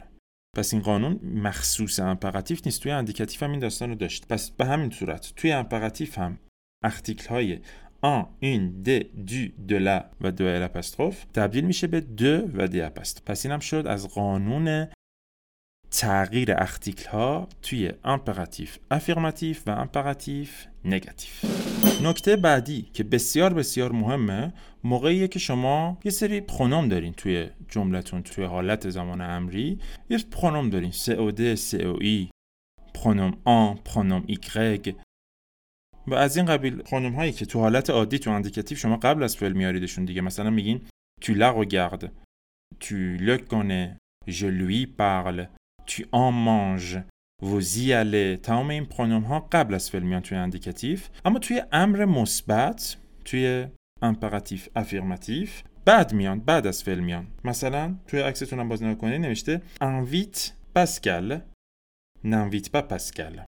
پس 0.57 0.73
این 0.75 0.83
قانون 0.83 1.21
مخصوص 1.23 2.01
impératif 2.01 2.61
نیست 2.67 2.83
توی 2.83 2.93
indicatif 2.93 3.43
هم 3.43 3.51
این 3.51 3.61
داستان 3.61 3.89
رو 3.89 3.95
داشت 3.95 4.27
پس 4.29 4.51
به 4.51 4.65
همین 4.65 4.91
صورت 4.91 5.33
توی 5.37 5.53
impératif 5.53 6.19
هم 6.19 6.39
article 6.85 7.29
های 7.29 7.59
un، 8.03 8.27
une، 8.41 8.83
des، 8.83 8.89
du، 9.27 9.67
de 9.69 9.87
la 9.87 10.05
و 10.21 10.33
de 10.33 10.45
l 10.45 10.63
apostrophe 10.63 11.25
تبدیل 11.35 11.65
میشه 11.65 11.87
به 11.87 12.01
de 12.01 12.49
و 12.55 12.69
d 12.69 12.81
apostrophe 12.81 13.25
پس 13.25 13.47
این 13.47 13.53
هم 13.53 13.61
شد 13.61 13.87
از 13.87 14.09
قانون 14.09 14.87
تغییر 15.91 16.53
article 16.53 17.09
ها 17.09 17.49
توی 17.63 17.93
impératif 18.05 18.79
affirmatif 18.91 19.69
و 19.69 19.71
impératif 19.71 20.67
négatif 20.85 21.45
نکته 22.03 22.37
بعدی 22.37 22.83
که 22.95 23.05
بسیار 23.05 23.55
بسیار 23.55 23.93
مهمه 23.93 24.53
موقعیه 24.85 25.29
که 25.29 25.39
شما 25.39 25.99
یه 26.05 26.11
سری 26.11 26.41
پرونوم 26.41 26.89
دارین 26.89 27.13
توی 27.13 27.49
جملتون 27.69 28.23
توی 28.23 28.45
حالت 28.45 28.91
زمان 28.91 29.21
امری 29.21 29.79
یه 30.11 30.19
پرونوم 30.19 30.71
دارین 30.71 30.93
او 31.19 31.33
ای 32.01 32.29
پرونوم 32.95 33.37
آن 33.45 33.79
پرونوم 33.85 34.25
ایگرگ 34.27 34.97
و 36.07 36.15
از 36.15 36.37
این 36.37 36.47
قبیل 36.47 36.77
پرونوم 36.77 37.13
هایی 37.13 37.33
که 37.33 37.47
تو 37.47 37.61
حالت 37.61 37.91
عادی 37.91 38.19
تو 38.19 38.31
اندیکاتیو 38.31 38.79
شما 38.79 38.97
قبل 38.97 39.23
از 39.23 39.37
فعل 39.37 39.53
میاریدشون 39.53 40.05
دیگه 40.05 40.21
مثلا 40.21 40.51
میگین 40.51 40.81
tu 41.21 41.35
la 41.35 41.51
regardes. 41.51 42.11
Tu 42.79 43.19
le 43.19 43.37
connais. 43.37 43.95
Je 44.27 44.47
lui 44.47 44.87
parle. 44.87 45.49
Tu 45.87 46.07
en 46.13 46.33
manges. 46.33 46.99
Vous 47.43 47.79
y 47.79 47.93
allez. 47.93 48.37
تمام 48.37 48.71
این 48.71 48.85
pronom 48.85 49.23
ها 49.23 49.49
قبل 49.53 49.75
از 49.75 49.91
فعل 49.91 50.03
میان 50.03 50.23
توی 50.23 50.39
indicatif 50.39 50.99
اما 51.25 51.39
توی 51.39 51.63
امر 51.73 52.05
مثبت 52.05 52.97
توی 53.25 53.67
impératif 54.03 54.69
affirmatif 54.77 55.63
بعد 55.85 56.13
میان 56.13 56.41
بعد 56.41 56.67
از 56.67 56.83
فعل 56.83 57.01
میان. 57.01 57.27
مثلا 57.45 57.95
توی 58.07 58.21
عکستون 58.21 58.61
هم 58.61 58.69
باز 58.69 58.83
نگاه 58.83 58.95
کنید 58.95 59.21
نوشته 59.21 59.63
invite 59.81 60.53
Pascal 60.75 61.41
n'invite 62.25 62.71
pas 62.71 62.83
Pascal. 62.83 63.45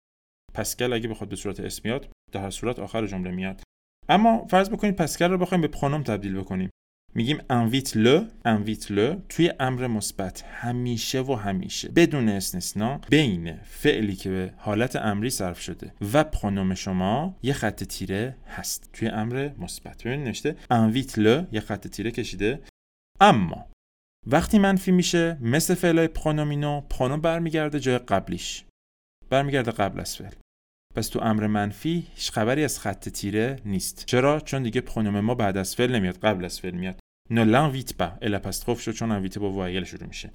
پاسکال 0.54 0.94
اگه 0.94 1.08
بخواد 1.08 1.30
به 1.30 1.36
صورت 1.36 1.60
اسم 1.60 2.00
در 2.32 2.42
هر 2.42 2.50
صورت 2.50 2.80
آخر 2.80 3.08
جمله 3.08 3.32
میاد. 3.32 3.62
اما 4.10 4.48
فرض 4.48 4.70
بکنید 4.70 4.96
پاسکال 4.96 5.32
رو 5.32 5.38
بخوایم 5.38 5.62
به 5.62 5.68
pronom 5.68 6.04
تبدیل 6.04 6.40
بکنیم. 6.40 6.70
میگیم 7.16 7.38
invite-le 7.50 8.26
invite-le 8.46 9.16
توی 9.30 9.54
امر 9.60 9.88
مثبت 9.88 10.44
همیشه 10.44 11.22
و 11.22 11.34
همیشه 11.34 11.90
بدون 11.90 12.30
استثنا 12.30 13.02
بین 13.10 13.54
فعلی 13.64 14.16
که 14.16 14.30
به 14.30 14.54
حالت 14.58 14.96
امری 14.96 15.30
صرف 15.30 15.62
شده 15.62 15.94
و 16.14 16.24
pronom 16.24 16.74
شما 16.74 17.38
یه 17.44 17.54
خط 17.54 17.84
تیره 17.84 18.38
هست 18.48 18.90
توی 18.94 19.08
امر 19.08 19.50
مثبت. 19.58 20.04
ببینید 20.04 20.28
نوشته 20.28 20.56
invite-le 20.70 21.44
یه 21.52 21.60
خط 21.60 21.88
تیره 21.88 22.12
کشیده. 22.12 22.62
اما 23.20 23.66
وقتی 24.28 24.60
منفی 24.60 24.92
میشه 24.92 25.38
مثل 25.42 25.74
فعلای 25.74 26.08
پرونومینو 26.08 26.82
پرونوم 26.82 27.22
برمیگرده 27.22 27.80
جای 27.80 27.98
قبلیش. 27.98 28.66
برمیگرده 29.30 29.72
قبل 29.72 30.00
از 30.00 30.18
فعل. 30.18 30.32
پس 30.96 31.08
تو 31.08 31.20
امر 31.20 31.48
منفی 31.48 32.08
هیچ 32.16 32.32
خبری 32.32 32.64
از 32.64 32.80
خط 32.80 33.10
تیره 33.10 33.60
نیست. 33.66 34.04
چرا؟ 34.06 34.40
چون 34.40 34.64
دیگه 34.64 34.82
پرونوم 34.82 35.20
ما 35.20 35.36
بعد 35.36 35.58
از 35.58 35.76
فعل 35.76 35.96
نمیاد 35.96 36.18
قبل 36.18 36.46
از 36.46 36.60
فعل 36.60 36.74
میاد. 36.74 37.00
Ne 37.32 37.46
l'invite 37.46 37.94
pas. 38.00 38.12
ال 38.22 38.36
اپستروف 38.36 38.82
شد 38.82 38.92
چون 38.92 39.12
انویته 39.12 39.40
با 39.40 39.52
وایل 39.52 39.84
شروع 39.84 40.08
میشه. 40.08 40.32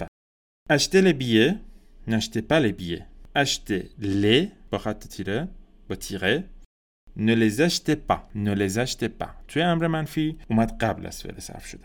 Pas. 0.00 0.06
Acheter 0.72 1.02
les 1.02 1.14
billets. 1.14 1.54
N'achetez 2.08 2.42
pas 2.42 2.60
les 2.60 2.72
billets. 2.72 3.04
Acheter 3.42 3.82
les 4.00 4.46
با 4.70 4.78
خط 4.78 5.06
تیره 5.06 5.48
با 5.88 5.94
تیره 5.94 6.44
ne 7.16 7.34
les 7.34 7.60
achetez 7.60 9.08
pas. 9.20 9.28
توی 9.48 9.62
امر 9.62 9.86
منفی 9.86 10.38
اومد 10.50 10.78
قبل 10.80 11.06
از 11.06 11.22
فعل 11.22 11.38
صرف 11.38 11.66
شده. 11.66 11.84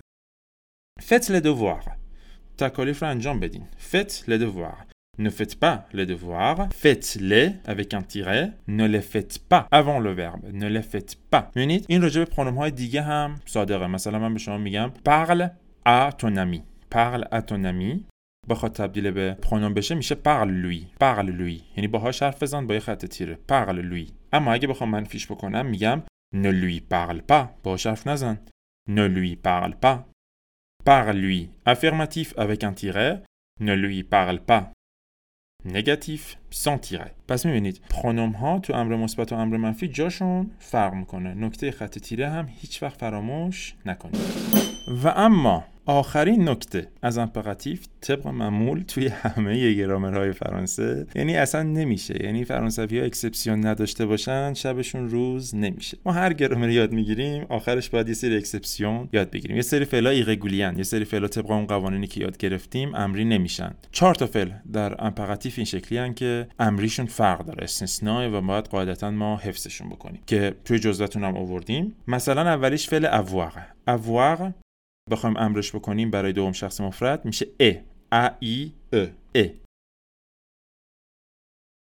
Les 1.02 1.42
devoirs. 1.42 1.92
تکالیف 2.58 3.04
رو 3.04 3.10
انجام 3.10 3.40
بدین. 3.40 3.68
Les 4.28 4.40
devoirs. 4.40 4.99
ne 5.19 5.31
faites 5.31 5.57
pas 5.61 5.87
les 5.93 6.07
devoirs, 6.07 6.69
faites-les 6.73 7.53
avec 7.67 7.95
un 7.95 8.03
tiret, 8.03 8.53
ne 8.67 8.87
les 8.87 9.01
faites 9.01 9.38
pas 9.38 9.69
avant 9.71 10.01
le 10.01 10.12
verbe, 10.12 10.45
ne 10.53 10.69
les 10.69 10.83
faites 10.83 11.17
pas. 11.31 11.51
ببینید 11.55 11.85
این 11.88 12.03
راجع 12.03 12.25
به 12.25 12.31
پرونوم 12.31 12.59
های 12.59 12.71
دیگه 12.71 13.03
هم 13.03 13.40
صادقه 13.47 13.87
مثلا 13.87 14.19
من 14.19 14.35
به 14.35 14.40
شما 14.40 14.59
میگم 14.59 14.93
parle 15.09 15.51
à 15.87 16.12
ton 16.12 16.37
ami 16.37 16.62
parle 16.95 17.25
à 17.33 17.43
ton 17.43 17.64
ami 17.64 18.01
بخواد 18.49 18.73
تبدیل 18.73 19.11
به 19.11 19.37
پرونوم 19.43 19.75
بشه 19.75 19.95
میشه 19.95 20.14
parle 20.14 20.64
lui 20.64 20.87
parle 21.01 21.31
lui 21.31 21.62
یعنی 21.77 21.88
باهاش 21.88 22.23
حرف 22.23 22.43
بزن 22.43 22.67
با 22.67 22.75
یه 22.75 22.81
خط 22.81 23.07
تیره 23.07 23.38
parle 23.53 23.83
lui 23.83 24.12
اما 24.33 24.53
اگه 24.53 24.69
بخوام 24.69 24.90
منفیش 24.90 25.27
بکنم 25.27 25.67
میگم 25.67 26.03
ne 26.35 26.51
lui 26.51 26.81
parle 26.81 27.21
pas 27.33 27.45
باهاش 27.62 27.87
حرف 27.87 28.07
نزن 28.07 28.38
ne 28.90 29.09
lui 29.09 29.37
parle 29.37 29.75
pas 29.85 29.99
parle 30.85 31.17
lui 31.17 31.51
affirmatif 31.67 32.38
avec 32.38 32.64
un 32.64 32.73
tiret 32.73 33.23
ne 33.61 33.75
lui 33.75 34.03
parle 34.03 34.40
pas 34.40 34.73
Négatif 35.65 36.36
sans 36.50 36.78
tiret 36.78 37.12
پس 37.28 37.45
می‌بینید 37.45 37.82
pronom 37.89 38.32
ها 38.32 38.60
تو 38.60 38.74
امر 38.74 38.95
مثبت 38.95 39.32
و 39.32 39.36
امر 39.36 39.58
منفی 39.58 39.88
جاشون 39.88 40.52
فرق 40.60 40.93
می‌کنه 40.93 41.34
نکته 41.34 41.72
خط 41.72 42.00
تیره 42.00 42.30
هم 42.30 42.48
هیچ 42.62 42.84
وقت 42.84 43.00
فراموش 43.00 43.74
نکنید 43.86 44.22
و 45.04 45.08
اما 45.08 45.63
آخرین 45.86 46.50
نکته 46.50 46.88
از 47.02 47.18
impératif 47.18 47.88
طبق 48.02 48.28
معمول 48.28 48.84
توی 48.88 49.08
همه 49.08 49.74
گرامرهای 49.74 50.32
فرانسه 50.32 51.08
یعنی 51.15 51.36
اصلا 51.36 51.63
نمیشه. 51.63 52.24
یعنی 52.24 52.46
فرانسوی 52.46 53.00
ها 53.00 53.06
exception 53.06 53.65
نداشته 53.65 54.06
باشن 54.06 54.54
شبشون 54.54 55.10
روز 55.10 55.56
نمیشه. 55.56 55.98
ما 56.06 56.12
هر 56.12 56.34
گرامر 56.34 56.70
یاد 56.70 56.92
می‌گیریم 56.92 57.46
آخرش 57.50 57.89
باید 57.89 58.08
یه 58.08 58.13
سری 58.13 58.38
exception 58.38 59.10
یاد 59.13 59.30
بگیریم. 59.30 59.56
یه 59.56 59.62
سری 59.62 59.86
فعلا 59.86 60.10
irrégulier 60.10 60.71
ان 60.71 60.78
یه 60.78 60.84
سری 60.84 61.06
فعلا 61.06 61.28
طبق 61.28 61.52
اون 61.52 61.65
قوانینی 61.65 62.08
که 62.08 62.22
یاد 62.22 62.38
گرفتیم 62.38 62.96
امری 62.96 63.26
نمیشن. 63.26 63.76
چهار 63.92 64.15
تا 64.15 64.28
فعل 64.28 64.52
در 64.74 65.06
امپراتیف 65.06 65.54
این 65.58 65.65
شکلی 65.65 66.13
که 66.13 66.48
امریشون 66.60 67.06
فرق 67.06 67.46
داره 67.46 67.63
استثناء 67.63 68.30
و 68.30 68.42
باید 68.42 68.65
قاعدتا 68.65 69.12
ما 69.12 69.38
حفظشون 69.38 69.89
بکنیم 69.89 70.22
که 70.28 70.56
توی 70.65 70.80
جزوتون 70.80 71.24
هم 71.24 71.38
آوردیم. 71.38 71.96
مثلا 72.08 72.42
اولیش 72.42 72.89
فعل 72.89 73.24
avoir 73.24 73.54
avoir 73.89 74.54
بخوایم 75.10 75.38
امرش 75.38 75.76
بکنیم 75.76 76.12
برای 76.12 76.34
دوم 76.34 76.52
شخص 76.52 76.82
مفرد 76.82 77.26
میشه 77.26 77.45
ا. 77.60 77.72
ا 78.12 78.30
ای 78.39 78.72
ا 79.36 79.45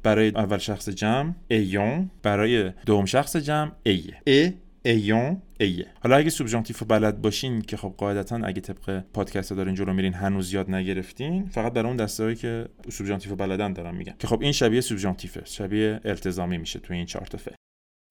برای 0.03 0.27
اول 0.35 0.57
شخص 0.57 0.89
جمع 0.89 1.33
ایون. 1.47 2.11
برای 2.23 2.71
دوم 2.85 3.05
شخص 3.05 3.35
جمع 3.37 3.71
ایه 3.83 4.21
ای 4.27 4.53
ایون 4.85 5.41
ایه 5.59 5.87
حالا 6.03 6.15
اگه 6.15 6.29
سوبژانتیف 6.29 6.79
رو 6.79 6.87
بلد 6.87 7.21
باشین 7.21 7.61
که 7.61 7.77
خب 7.77 7.93
قاعدتا 7.97 8.35
اگه 8.35 8.61
طبق 8.61 9.03
پادکست 9.13 9.51
ها 9.51 9.55
دارین 9.55 9.75
جلو 9.75 9.93
میرین 9.93 10.13
هنوز 10.13 10.53
یاد 10.53 10.71
نگرفتین 10.71 11.45
فقط 11.45 11.73
برای 11.73 11.87
اون 11.87 11.97
دسته 11.97 12.35
که 12.35 12.69
سوبژانتیف 12.89 13.29
رو 13.29 13.35
بلدن 13.35 13.73
دارم 13.73 13.95
میگم 13.95 14.13
که 14.19 14.27
خب 14.27 14.41
این 14.41 14.51
شبیه 14.51 14.81
سوبژانتیفه 14.81 15.41
شبیه 15.45 15.99
التزامی 16.05 16.57
میشه 16.57 16.79
توی 16.79 16.97
این 16.97 17.05
چهار 17.05 17.25
تا 17.25 17.37
فعل. 17.37 17.55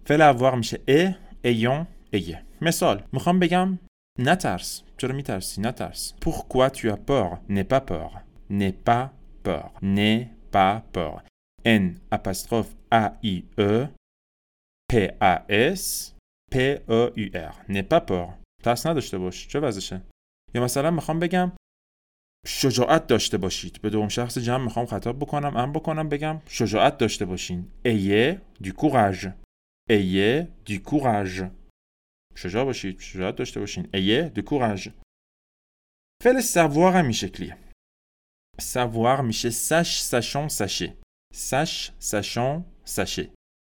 فعل 0.05 0.59
میشه 0.59 0.81
ا 0.89 1.13
ایون 1.45 1.87
ایه 2.11 2.43
مثال 2.61 3.03
می‌خوام 3.13 3.39
بگم 3.39 3.79
نترس 4.19 4.83
چرا 4.97 5.15
میترسی 5.15 5.61
نترس 5.61 6.15
Pourquoi 6.21 6.71
tu 6.71 6.91
as 6.91 6.97
peur? 6.97 7.41
N'aie 7.49 7.65
pas 7.65 7.81
peur. 7.81 8.21
N'aie 8.51 8.73
pas 8.73 9.13
peur. 9.43 9.73
N'aie 9.83 10.29
pas 10.53 10.83
peur. 10.93 11.23
N 11.65 11.85
apostrophe 12.11 12.71
A 12.91 13.05
I 13.23 13.45
E 13.59 13.87
P 14.91 14.93
A 15.21 15.35
S 15.49 16.15
P 16.51 16.55
E 16.89 17.13
U 17.17 17.31
R. 17.35 17.55
N'aie 17.69 17.89
pas 17.93 18.01
peur. 18.01 18.29
ترس 18.63 18.87
نداشته 18.87 19.19
باش 19.19 19.49
چه 19.49 19.61
وضعشه 19.61 20.03
یا 20.55 20.65
مثلا 20.65 20.91
می‌خوام 20.91 21.19
بگم 21.19 21.53
شجاعت 22.47 23.07
داشته 23.07 23.39
باشید 23.39 23.81
به 23.83 23.91
دوم 23.91 24.09
شخص 24.09 24.39
جمع 24.39 24.65
می‌خوام 24.65 24.87
خطاب 24.87 25.19
بکنم 25.19 25.57
ام 25.57 25.73
بکنم 25.73 26.09
بگم 26.09 26.41
شجاعت 26.47 26.99
داشته 26.99 27.25
باشین 27.25 27.69
Ayez 27.87 28.37
du 28.65 28.73
courage. 28.73 29.29
Ayez 29.91 30.47
du 30.67 30.81
courage. 30.81 31.43
شجاع 32.35 32.65
باشید 32.65 33.01
شجاعت 33.01 33.37
داشته 33.37 33.61
باشین. 33.61 33.89
ایه 33.95 34.23
دو 34.29 34.43
کوراژ 34.43 34.89
فعل 36.23 36.41
سوار 36.41 36.93
هم 36.93 37.03
این 37.03 37.13
شکلیه. 37.13 37.57
سوار 38.61 39.21
میشه 39.21 39.51
سش 39.51 40.01
سشون 40.01 40.49
سشه. 40.49 40.95
سش 41.35 41.91
سشون 41.99 42.65
سشه. 42.85 43.31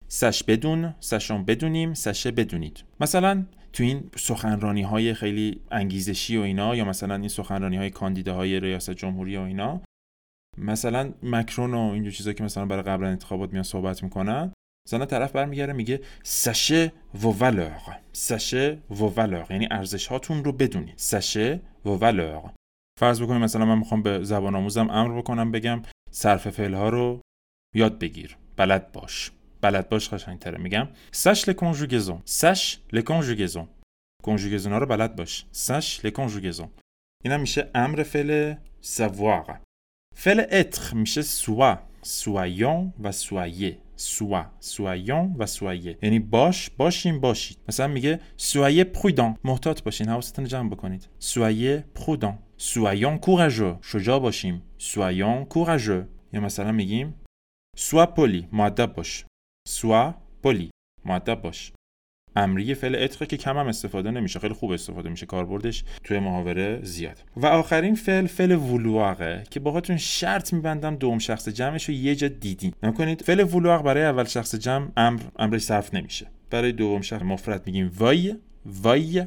سش 0.07 0.43
بدون 0.43 0.95
سشون 0.99 1.45
بدونیم 1.45 1.93
سشه 1.93 2.31
بدونید. 2.31 2.83
مثلا 2.99 3.45
تو 3.73 3.83
این 3.83 4.09
سخنرانی 4.17 4.81
های 4.81 5.13
خیلی 5.13 5.61
انگیزشی 5.71 6.37
و 6.37 6.41
اینا 6.41 6.75
یا 6.75 6.85
مثلا 6.85 7.15
این 7.15 7.27
سخنرانی 7.27 7.77
های 7.77 7.89
کاندیداهای 7.89 8.59
ریاست 8.59 8.91
جمهوری 8.91 9.37
و 9.37 9.41
اینا 9.41 9.81
مثلا 10.57 11.13
مکرون 11.23 11.73
و 11.73 11.79
اینجور 11.79 12.13
چیزا 12.13 12.33
که 12.33 12.43
مثلا 12.43 12.65
برای 12.65 12.83
قبل 12.83 13.03
انتخابات 13.03 13.51
میان 13.51 13.63
صحبت 13.63 14.03
می‌کنن 14.03 14.53
مثلا 14.89 15.05
طرف 15.05 15.31
برمیگره 15.31 15.73
میگه 15.73 16.01
سشه 16.23 16.91
و 17.13 17.27
ولور 17.27 17.99
سشه 18.13 18.77
و 18.89 18.93
ولور 18.93 19.47
یعنی 19.49 19.67
ارزش 19.71 20.07
هاتون 20.07 20.43
رو 20.43 20.51
بدونید. 20.51 20.97
سشه 20.97 21.61
و 21.85 21.89
ولور 21.89 22.51
فرض 22.99 23.21
بکنید 23.21 23.41
مثلا 23.41 23.65
من 23.65 23.77
می‌خوام 23.77 24.03
به 24.03 24.23
زبان 24.23 24.55
آموزم 24.55 24.89
امر 24.89 25.17
بکنم 25.17 25.51
بگم 25.51 25.81
صرف 26.11 26.49
فعل 26.49 26.73
ها 26.73 26.89
رو 26.89 27.21
یاد 27.75 27.99
بگیر. 27.99 28.37
بلد 28.55 28.91
باش. 28.91 29.31
بلد 29.61 29.89
باش 29.89 30.09
قشنگتره. 30.09 30.57
میگم 30.57 30.87
سش 31.11 31.49
ل 31.49 31.53
کنجوگزون 31.53 32.21
سش 32.25 32.79
ل 32.93 33.01
کنجوگزون 33.01 33.67
ها 34.71 34.77
رو 34.77 34.85
بلد 34.85 35.15
باش. 35.15 35.45
سش 35.51 36.05
ل 36.05 36.09
کنجوگزون 36.09 36.69
اینم 37.23 37.41
میشه 37.41 37.71
امر 37.75 38.03
فعل 38.03 38.55
savoir. 38.83 39.55
فعل 40.15 40.45
اتر 40.51 40.93
میشه 40.93 41.21
سوا. 41.21 41.77
سوایون 42.01 42.93
و 43.03 43.11
سوایه. 43.11 43.77
سوا 43.99 44.45
سوایون 44.59 45.35
و 45.39 45.45
سوایه 45.45 45.97
یعنی 46.01 46.19
باش 46.19 46.69
باشیم 46.69 47.19
باشید 47.19 47.57
مثلا 47.67 47.87
میگه 47.87 48.19
سوایه 48.37 48.83
پرودان 48.83 49.37
محتاط 49.43 49.83
باشین 49.83 50.09
حواستون 50.09 50.45
جمع 50.45 50.69
بکنید 50.69 51.09
سوایه 51.19 51.85
پرودان 51.95 52.39
سوایون 52.57 53.17
کوراژو 53.17 53.77
شجاع 53.81 54.19
باشیم 54.19 54.61
سوایون 54.77 55.45
کوراژو 55.45 56.03
یا 56.33 56.41
مثلا 56.41 56.71
میگیم 56.71 57.13
سوا 57.77 58.05
پولی 58.05 58.47
مؤدب 58.51 58.93
باش 58.93 59.25
سوا 59.67 60.15
پولی 60.43 60.71
مؤدب 61.05 61.41
باش 61.41 61.71
امری 62.35 62.73
فعل 62.73 62.95
être 62.95 63.25
که 63.25 63.37
کم 63.37 63.57
هم 63.57 63.67
استفاده 63.67 64.11
نمیشه. 64.11 64.39
خیلی 64.39 64.53
خوب 64.53 64.71
استفاده 64.71 65.09
میشه. 65.09 65.25
کاربردش 65.25 65.83
توی 66.03 66.19
محاوره 66.19 66.79
زیاد. 66.83 67.23
و 67.37 67.45
آخرین 67.45 67.95
فعل 67.95 68.27
فعل 68.27 68.51
ولواقه 68.51 69.43
که 69.49 69.59
باهاتون 69.59 69.97
شرط 69.97 70.53
میبندم 70.53 70.95
دوم 70.95 71.19
شخص 71.19 71.49
جمعش 71.49 71.89
رو 71.89 71.95
یه 71.95 72.15
جا 72.15 72.27
دیدین. 72.27 72.73
نکنید 72.83 73.21
فعل 73.21 73.43
ولواق 73.43 73.83
برای 73.83 74.03
اول 74.03 74.23
شخص 74.23 74.55
جمع 74.55 74.87
امر 74.97 75.21
امرش 75.39 75.61
صرف 75.61 75.93
نمیشه. 75.93 76.27
برای 76.49 76.71
دوم 76.71 77.01
شخص 77.01 77.21
مفرد 77.21 77.65
میگیم 77.65 77.91
وای 77.97 78.35
وای. 78.65 79.25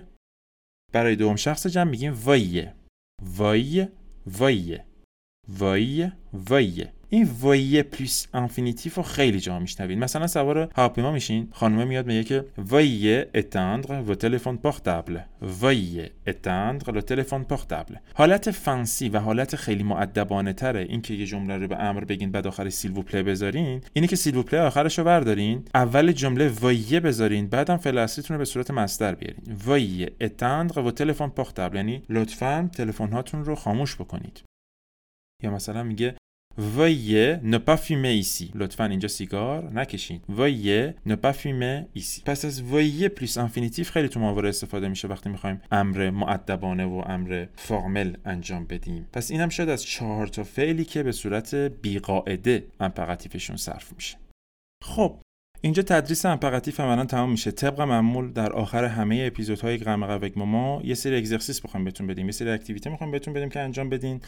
برای 0.93 1.17
دوم 1.17 1.37
شخص 1.37 1.67
جمع 1.67 1.91
میگیم 1.91 2.15
veuillez 2.25 2.75
veuillez 3.23 3.89
veuillez 4.27 6.93
این 7.15 7.29
veuillez 7.41 7.83
plus 7.83 8.27
infinitif 8.35 8.95
رو 8.95 9.03
خیلی 9.03 9.41
جا 9.41 9.59
میشنوید 9.59 9.99
مثلا 9.99 10.27
سوار 10.27 10.69
هواپیما 10.77 11.13
میشین. 11.13 11.49
خانومه 11.53 11.85
میاد 11.85 12.07
میگه 12.07 12.25
که 12.25 12.45
veuillez 12.59 13.31
éteindre 13.35 14.01
vos 14.01 14.15
téléphones 14.15 14.57
portables 14.57 15.19
veuillez 15.43 16.11
éteindre 16.27 16.97
vos 16.97 17.01
téléphones 17.01 17.43
portables 17.43 17.95
حالت 18.15 18.51
fancy 18.51 19.09
و 19.09 19.19
حالت 19.19 19.57
خیلی 19.57 19.83
مؤدبانه 19.83 20.53
تره 20.53 20.81
این 20.81 21.03
که 21.03 21.15
یه 21.15 21.27
جمله 21.27 21.57
رو 21.57 21.69
به 21.69 21.79
امر 21.79 22.05
بگین 22.05 22.31
بعد 22.31 22.47
آخر 22.47 22.71
s'il 22.71 23.03
vous 23.03 23.12
plaît 23.12 23.23
بذارین. 23.23 23.81
اینی 23.93 24.07
که 24.07 24.17
s'il 24.17 24.43
vous 24.43 24.51
plaît 24.51 24.61
آخرش 24.61 25.01
بردارین. 25.01 25.65
اول 25.75 26.13
جمله 26.13 26.49
وایه 26.49 27.01
بذارین 27.01 27.47
بعدم 27.47 27.77
فعل 27.77 27.99
اصلیتون 27.99 28.35
رو 28.35 28.39
به 28.39 28.45
صورت 28.45 28.71
مصدر 28.71 29.15
بیارین. 29.15 29.57
Veuillez 29.67 30.13
éteindre 30.21 30.79
vos 30.79 30.91
téléphones 30.91 31.29
portables 31.29 31.77
یعنی 31.77 32.03
لطفا 32.09 32.71
تلفن 32.77 33.13
هاتون 33.13 33.45
رو 33.45 33.55
خاموش 33.55 33.97
بکنید. 33.97 34.43
یا 35.43 35.51
مثلا 35.51 35.83
میگه 35.83 36.15
Veuillez 36.59 37.39
ne 37.43 37.59
pas 37.59 37.77
fumer 37.77 38.15
ici. 38.15 38.51
لطفا 38.55 38.85
اینجا 38.85 39.09
سیگار 39.09 39.73
نکشین. 39.73 40.21
Veuillez 40.29 41.11
ne 41.11 41.15
pas 41.15 41.33
fumer 41.33 41.99
ici. 41.99 42.23
پس 42.25 42.45
از 42.45 42.63
veuillez 42.63 43.09
plus 43.09 43.39
infinitif 43.39 43.85
خیلی 43.85 44.09
تو 44.09 44.21
محاوره 44.21 44.49
استفاده 44.49 44.89
میشه 44.89 45.09
وقتی 45.09 45.29
می‌خوایم 45.29 45.61
امر 45.73 46.11
مؤدبانه 46.11 46.85
و 46.85 47.03
امر 47.07 47.47
formel 47.57 48.17
انجام 48.25 48.65
بدیم. 48.65 49.09
پس 49.13 49.31
اینم 49.31 49.49
شاید 49.49 49.69
از 49.69 49.83
چهار 49.83 50.27
تا 50.27 50.45
فعلی 50.45 50.85
که 50.85 51.03
به 51.03 51.13
صورت 51.13 51.55
بیقاعده 51.55 52.65
impératif 52.81 53.34
شون 53.34 53.57
صرف 53.57 53.93
میشه. 53.93 54.17
خب 54.85 55.19
اینجا 55.61 55.83
تدریس 55.83 56.27
impératif 56.27 56.81
هم 56.81 56.89
الان 56.89 57.07
تمام 57.07 57.31
میشه 57.31 57.51
طبق 57.51 57.81
معمول 57.81 58.33
در 58.33 58.53
آخر 58.53 58.85
همه 58.85 59.25
اپیزودهای 59.27 59.79
avec 59.79 60.37
ما 60.37 60.81
یه 60.85 60.95
سری 60.95 61.17
exercice 61.17 61.61
بخوام 61.61 61.85
بهتون 61.85 62.07
بدیم 62.07 62.27
یه 62.27 62.33
سری 62.33 62.51
activité 62.51 62.91
می‌خوام 62.91 63.11
بهتون 63.11 63.35
بدیم 63.35 63.49
که 63.49 63.61
انجام 63.61 63.89
بدین 63.89 64.21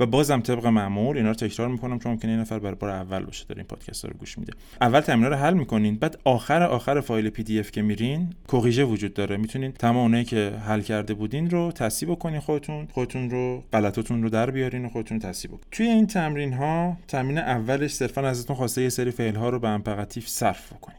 و 0.00 0.06
بازم 0.06 0.40
طبق 0.40 0.66
معمول 0.66 1.16
اینا 1.16 1.28
رو 1.28 1.34
تکرار 1.34 1.68
می‌کنم 1.68 1.98
چون 1.98 2.12
ممکنه 2.12 2.30
این 2.30 2.40
نفر 2.40 2.58
برای 2.58 2.74
بار 2.74 2.90
اول 2.90 3.24
باشه 3.24 3.44
داره 3.44 3.58
این 3.58 3.66
پادکست 3.66 4.04
رو 4.04 4.16
گوش 4.18 4.38
میده. 4.38 4.52
اول 4.80 5.00
تمرین 5.00 5.30
رو 5.30 5.36
حل 5.36 5.54
می‌کنین 5.54 5.96
بعد 5.96 6.18
آخر 6.24 6.62
آخر 6.62 7.00
فایل 7.00 7.30
PDF 7.30 7.70
که 7.70 7.82
میرین 7.82 8.34
corrigé 8.48 8.84
وجود 8.84 9.14
داره. 9.14 9.36
می‌تونین 9.36 9.72
تمام 9.72 9.96
اونایی 9.96 10.24
که 10.24 10.52
حل 10.66 10.80
کرده 10.80 11.14
بودین 11.14 11.50
رو 11.50 11.72
تصحیح 11.72 12.12
بکنین 12.12 12.40
خودتون 12.40 12.88
خودتون 12.92 13.30
رو 13.30 13.64
غلطاتون 13.72 14.22
رو 14.22 14.28
در 14.30 14.50
بیارین 14.50 14.84
و 14.84 14.88
خودتون 14.88 15.18
تصحیح 15.18 15.52
بکنین. 15.52 15.68
توی 15.70 15.86
این 15.86 16.06
تمرین 16.06 16.52
ها 16.52 16.96
تمرین 17.08 17.38
اولش 17.38 17.94
صرفا 17.94 18.28
ازتون 18.28 18.56
خواسته 18.56 18.82
یه 18.82 18.88
سری 18.88 19.10
فعل 19.10 19.34
ها 19.34 19.48
رو 19.48 19.58
به 19.58 19.68
impératif 19.68 20.22
صرف 20.22 20.72
بکنین. 20.72 20.98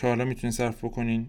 که 0.00 0.06
حالا 0.06 0.24
می‌تونین 0.24 0.52
صرف 0.52 0.84
بکنین 0.84 1.26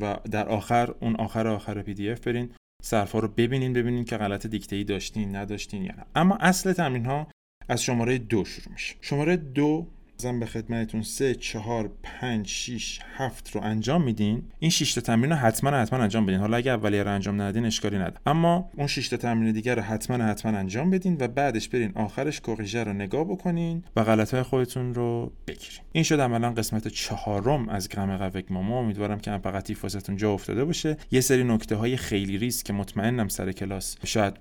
و 0.00 0.16
در 0.30 0.48
آخر 0.48 0.94
اون 1.00 1.16
آخر 1.16 1.46
آخر 1.46 1.82
PDF 1.82 2.20
برین. 2.20 2.50
صرفا 2.80 3.18
رو 3.18 3.28
ببینین 3.28 3.72
ببینین 3.72 4.04
که 4.04 4.16
غلط 4.16 4.46
دیکته 4.46 4.76
ای 4.76 4.84
داشتین 4.84 5.36
نداشتین 5.36 5.84
یا 5.84 5.92
نه. 5.96 6.06
اما 6.14 6.36
اصل 6.36 6.72
تمرین 6.72 7.06
ها 7.06 7.26
از 7.68 7.82
شماره 7.82 8.18
دو 8.18 8.44
شروع 8.44 8.72
میشه. 8.72 8.94
شماره 9.00 9.36
دو 9.36 9.86
زن 10.20 10.40
به 10.40 10.46
خدمتتون 10.46 11.02
3 11.02 11.34
4 11.34 11.90
5 12.02 12.48
6 12.48 13.00
7 13.16 13.50
رو 13.50 13.60
انجام 13.62 14.02
میدین. 14.02 14.42
این 14.58 14.70
6 14.70 14.94
تا 14.94 15.00
تمرین 15.00 15.30
رو 15.30 15.36
حتما 15.36 15.70
حتما 15.70 15.98
انجام 15.98 16.26
بدین. 16.26 16.40
حالا 16.40 16.56
اگه 16.56 16.72
اولیه 16.72 17.02
رو 17.02 17.14
انجام 17.14 17.42
ندین 17.42 17.64
اشکالی 17.64 17.96
نداره. 17.96 18.20
اما 18.26 18.70
اون 18.76 18.86
6 18.86 19.08
تا 19.08 19.16
تمرین 19.16 19.52
دیگر 19.52 19.74
رو 19.74 19.82
حتما 19.82 20.24
حتما 20.24 20.58
انجام 20.58 20.90
بدین 20.90 21.16
و 21.20 21.28
بعدش 21.28 21.68
برین 21.68 21.92
آخرش 21.94 22.40
corrigé 22.40 22.84
رو 22.84 22.92
نگاه 22.92 23.24
بکنین 23.24 23.84
و 23.96 24.04
غلطهای 24.04 24.42
خودتون 24.42 24.94
رو 24.94 25.32
بگیرین. 25.46 25.80
این 25.92 26.04
شد 26.04 26.20
عملا 26.20 26.50
قسمت 26.50 26.88
چهارم 26.88 27.68
از 27.68 27.88
گرامر 27.88 28.28
قوک 28.28 28.52
ماما. 28.52 28.78
امیدوارم 28.78 29.18
که 29.18 29.30
impératif 29.30 29.76
واسه‌تون 29.82 30.16
جا 30.16 30.32
افتاده 30.32 30.64
باشه. 30.64 30.96
یه 31.10 31.20
سری 31.20 31.44
نکته 31.44 31.76
های 31.76 31.96
خیلی 31.96 32.38
ریز 32.38 32.62
که 32.62 32.72
مطمئنم 32.72 33.28
سر 33.28 33.52
کلاس. 33.52 33.96
شاید 34.04 34.34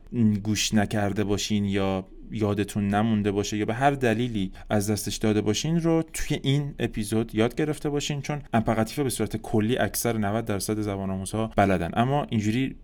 گوش 0.43 0.73
نکرده 0.73 1.23
باشین 1.23 1.65
یا 1.65 2.05
یادتون 2.31 2.87
نمونده 2.87 3.31
باشه 3.31 3.57
یا 3.57 3.65
به 3.65 3.73
هر 3.73 3.91
دلیلی 3.91 4.51
از 4.69 4.89
دستش 4.89 5.15
داده 5.15 5.41
باشین 5.41 5.81
رو 5.81 6.03
توی 6.13 6.39
این 6.43 6.73
اپیزود 6.79 7.35
یاد 7.35 7.55
گرفته 7.55 7.89
باشین 7.89 8.21
چون 8.21 8.41
impératif 8.53 8.99
به 8.99 9.09
صورت 9.09 9.37
کلی 9.37 9.77
اکثر 9.77 10.17
90 10.17 10.45
درصد 10.45 10.81
زبان 10.81 11.09
آموزها 11.09 11.51
بلدن. 11.55 11.91
اما 11.93 12.23
اینجوری 12.29 12.75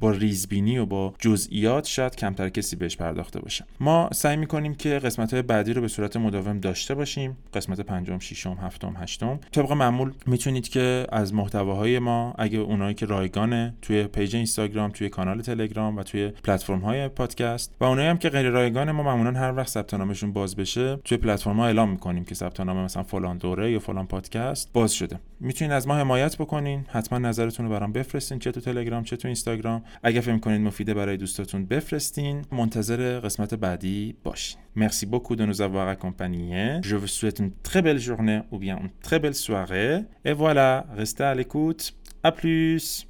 با 0.00 0.10
ریزبینی 0.10 0.78
و 0.78 0.86
با 0.86 1.14
جزئیات 1.18 1.86
شاید 1.86 2.16
کمتر 2.16 2.48
کسی 2.48 2.76
بهش 2.76 2.96
پرداخته 2.96 3.40
باشه. 3.40 3.64
ما 3.80 4.08
سعی 4.12 4.36
می‌کنیم 4.36 4.74
که 4.74 4.88
قسمت 4.98 5.32
های 5.32 5.42
بعدی 5.42 5.72
رو 5.72 5.80
به 5.80 5.88
صورت 5.88 6.16
مداوم 6.16 6.60
داشته 6.60 6.94
باشیم. 6.94 7.36
قسمت 7.54 7.80
پنجم 7.80 8.18
ششم 8.18 8.58
هفتم 8.62 8.94
هشتم. 8.96 9.40
طبق 9.52 9.72
معمول 9.72 10.12
می‌تونید 10.26 10.68
که 10.68 11.06
از 11.12 11.34
محتواهای 11.34 11.98
ما 11.98 12.34
اگه 12.38 12.58
اونایی 12.58 12.94
که 12.94 13.06
رایگانه 13.06 13.74
توی 13.82 14.04
پیج 14.04 14.36
اینستاگرام 14.36 14.90
توی 14.90 15.08
کانال 15.08 15.42
تلگرام 15.42 15.96
و 15.96 16.02
توی 16.02 16.28
پلتفرم 16.28 16.80
های 16.80 17.08
پادکست 17.08 17.74
و 17.80 17.84
اونایی 17.84 18.08
هم 18.08 18.18
که 18.18 18.28
غیر 18.28 18.48
رایگان 18.48 18.90
ما 18.90 19.02
معمولا 19.02 19.32
هر 19.32 19.56
وقت 19.56 19.68
ثبت 19.68 19.94
نامشون 19.94 20.32
باز 20.32 20.56
بشه 20.56 20.96
توی 20.96 21.18
پلتفرم 21.18 21.56
ها 21.56 21.66
اعلام 21.66 21.90
می‌کنیم 21.90 22.24
که 22.24 22.34
ثبت 22.34 22.60
نام 22.60 22.76
مثلا 22.76 23.02
فلان 23.02 23.38
دوره 23.38 23.72
یا 23.72 23.78
فلان 23.78 24.06
پادکست 24.06 24.72
باز 24.72 24.92
شده. 24.92 25.18
می‌تونید 25.40 25.72
از 25.72 25.88
ما 25.88 25.96
حمایت 25.96 26.36
بکنین. 26.36 26.84
حتما 26.88 27.18
نظرتون 27.18 27.66
رو 27.66 27.72
برام 27.72 27.92
بفرستین 27.92 28.38
چه 28.38 28.52
تو 28.52 28.60
تلگرام 28.60 29.04
چه 29.04 29.16
تو 29.16 29.28
اینستاگرام. 29.28 29.65
اگر 30.03 30.21
فکر 30.21 30.37
کنید 30.37 30.61
مفیده 30.61 30.93
برای 30.93 31.17
دوستاتون 31.17 31.65
بفرستین 31.65 32.41
منتظر 32.51 33.19
قسمت 33.19 33.53
بعدی 33.53 34.15
باشین 34.23 34.61
Merci 34.75 35.05
beaucoup 35.05 35.35
de 35.35 35.45
nous 35.45 35.61
avoir 35.61 35.89
accompagnés. 35.89 36.79
Je 36.81 36.95
vous 36.95 37.07
souhaite 37.07 37.39
une 37.39 37.51
très 37.61 37.81
belle 37.81 37.99
journée 37.99 38.41
ou 38.51 38.57
bien 38.57 38.77
une 38.77 38.89
très 39.01 39.19
belle 39.19 39.35
soirée. 39.35 39.99
Et 40.23 40.31
voilà, 40.31 40.85
restez 40.95 41.25
à 41.25 41.35
l'écoute. 41.35 41.93
À 42.23 42.31
plus. 42.31 43.05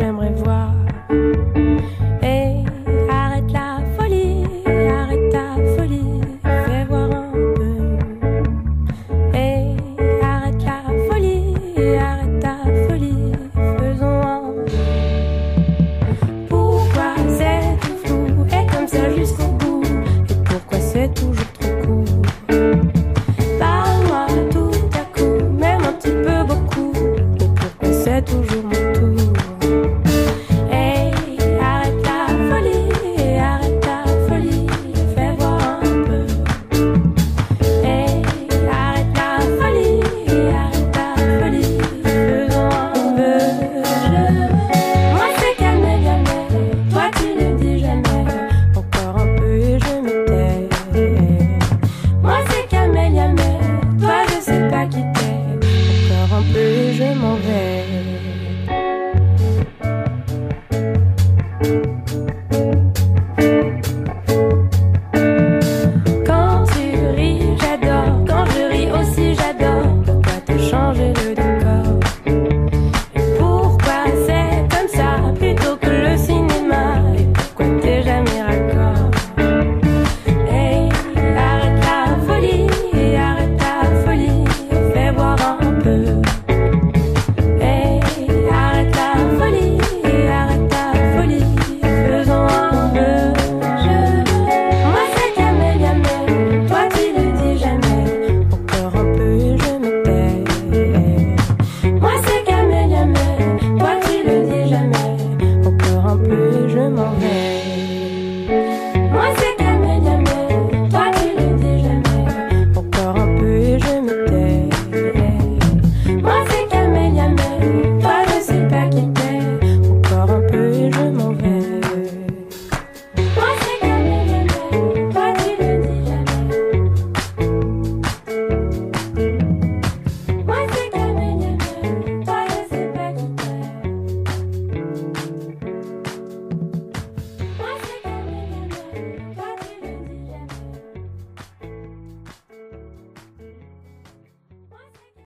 j'aimerais 0.00 0.29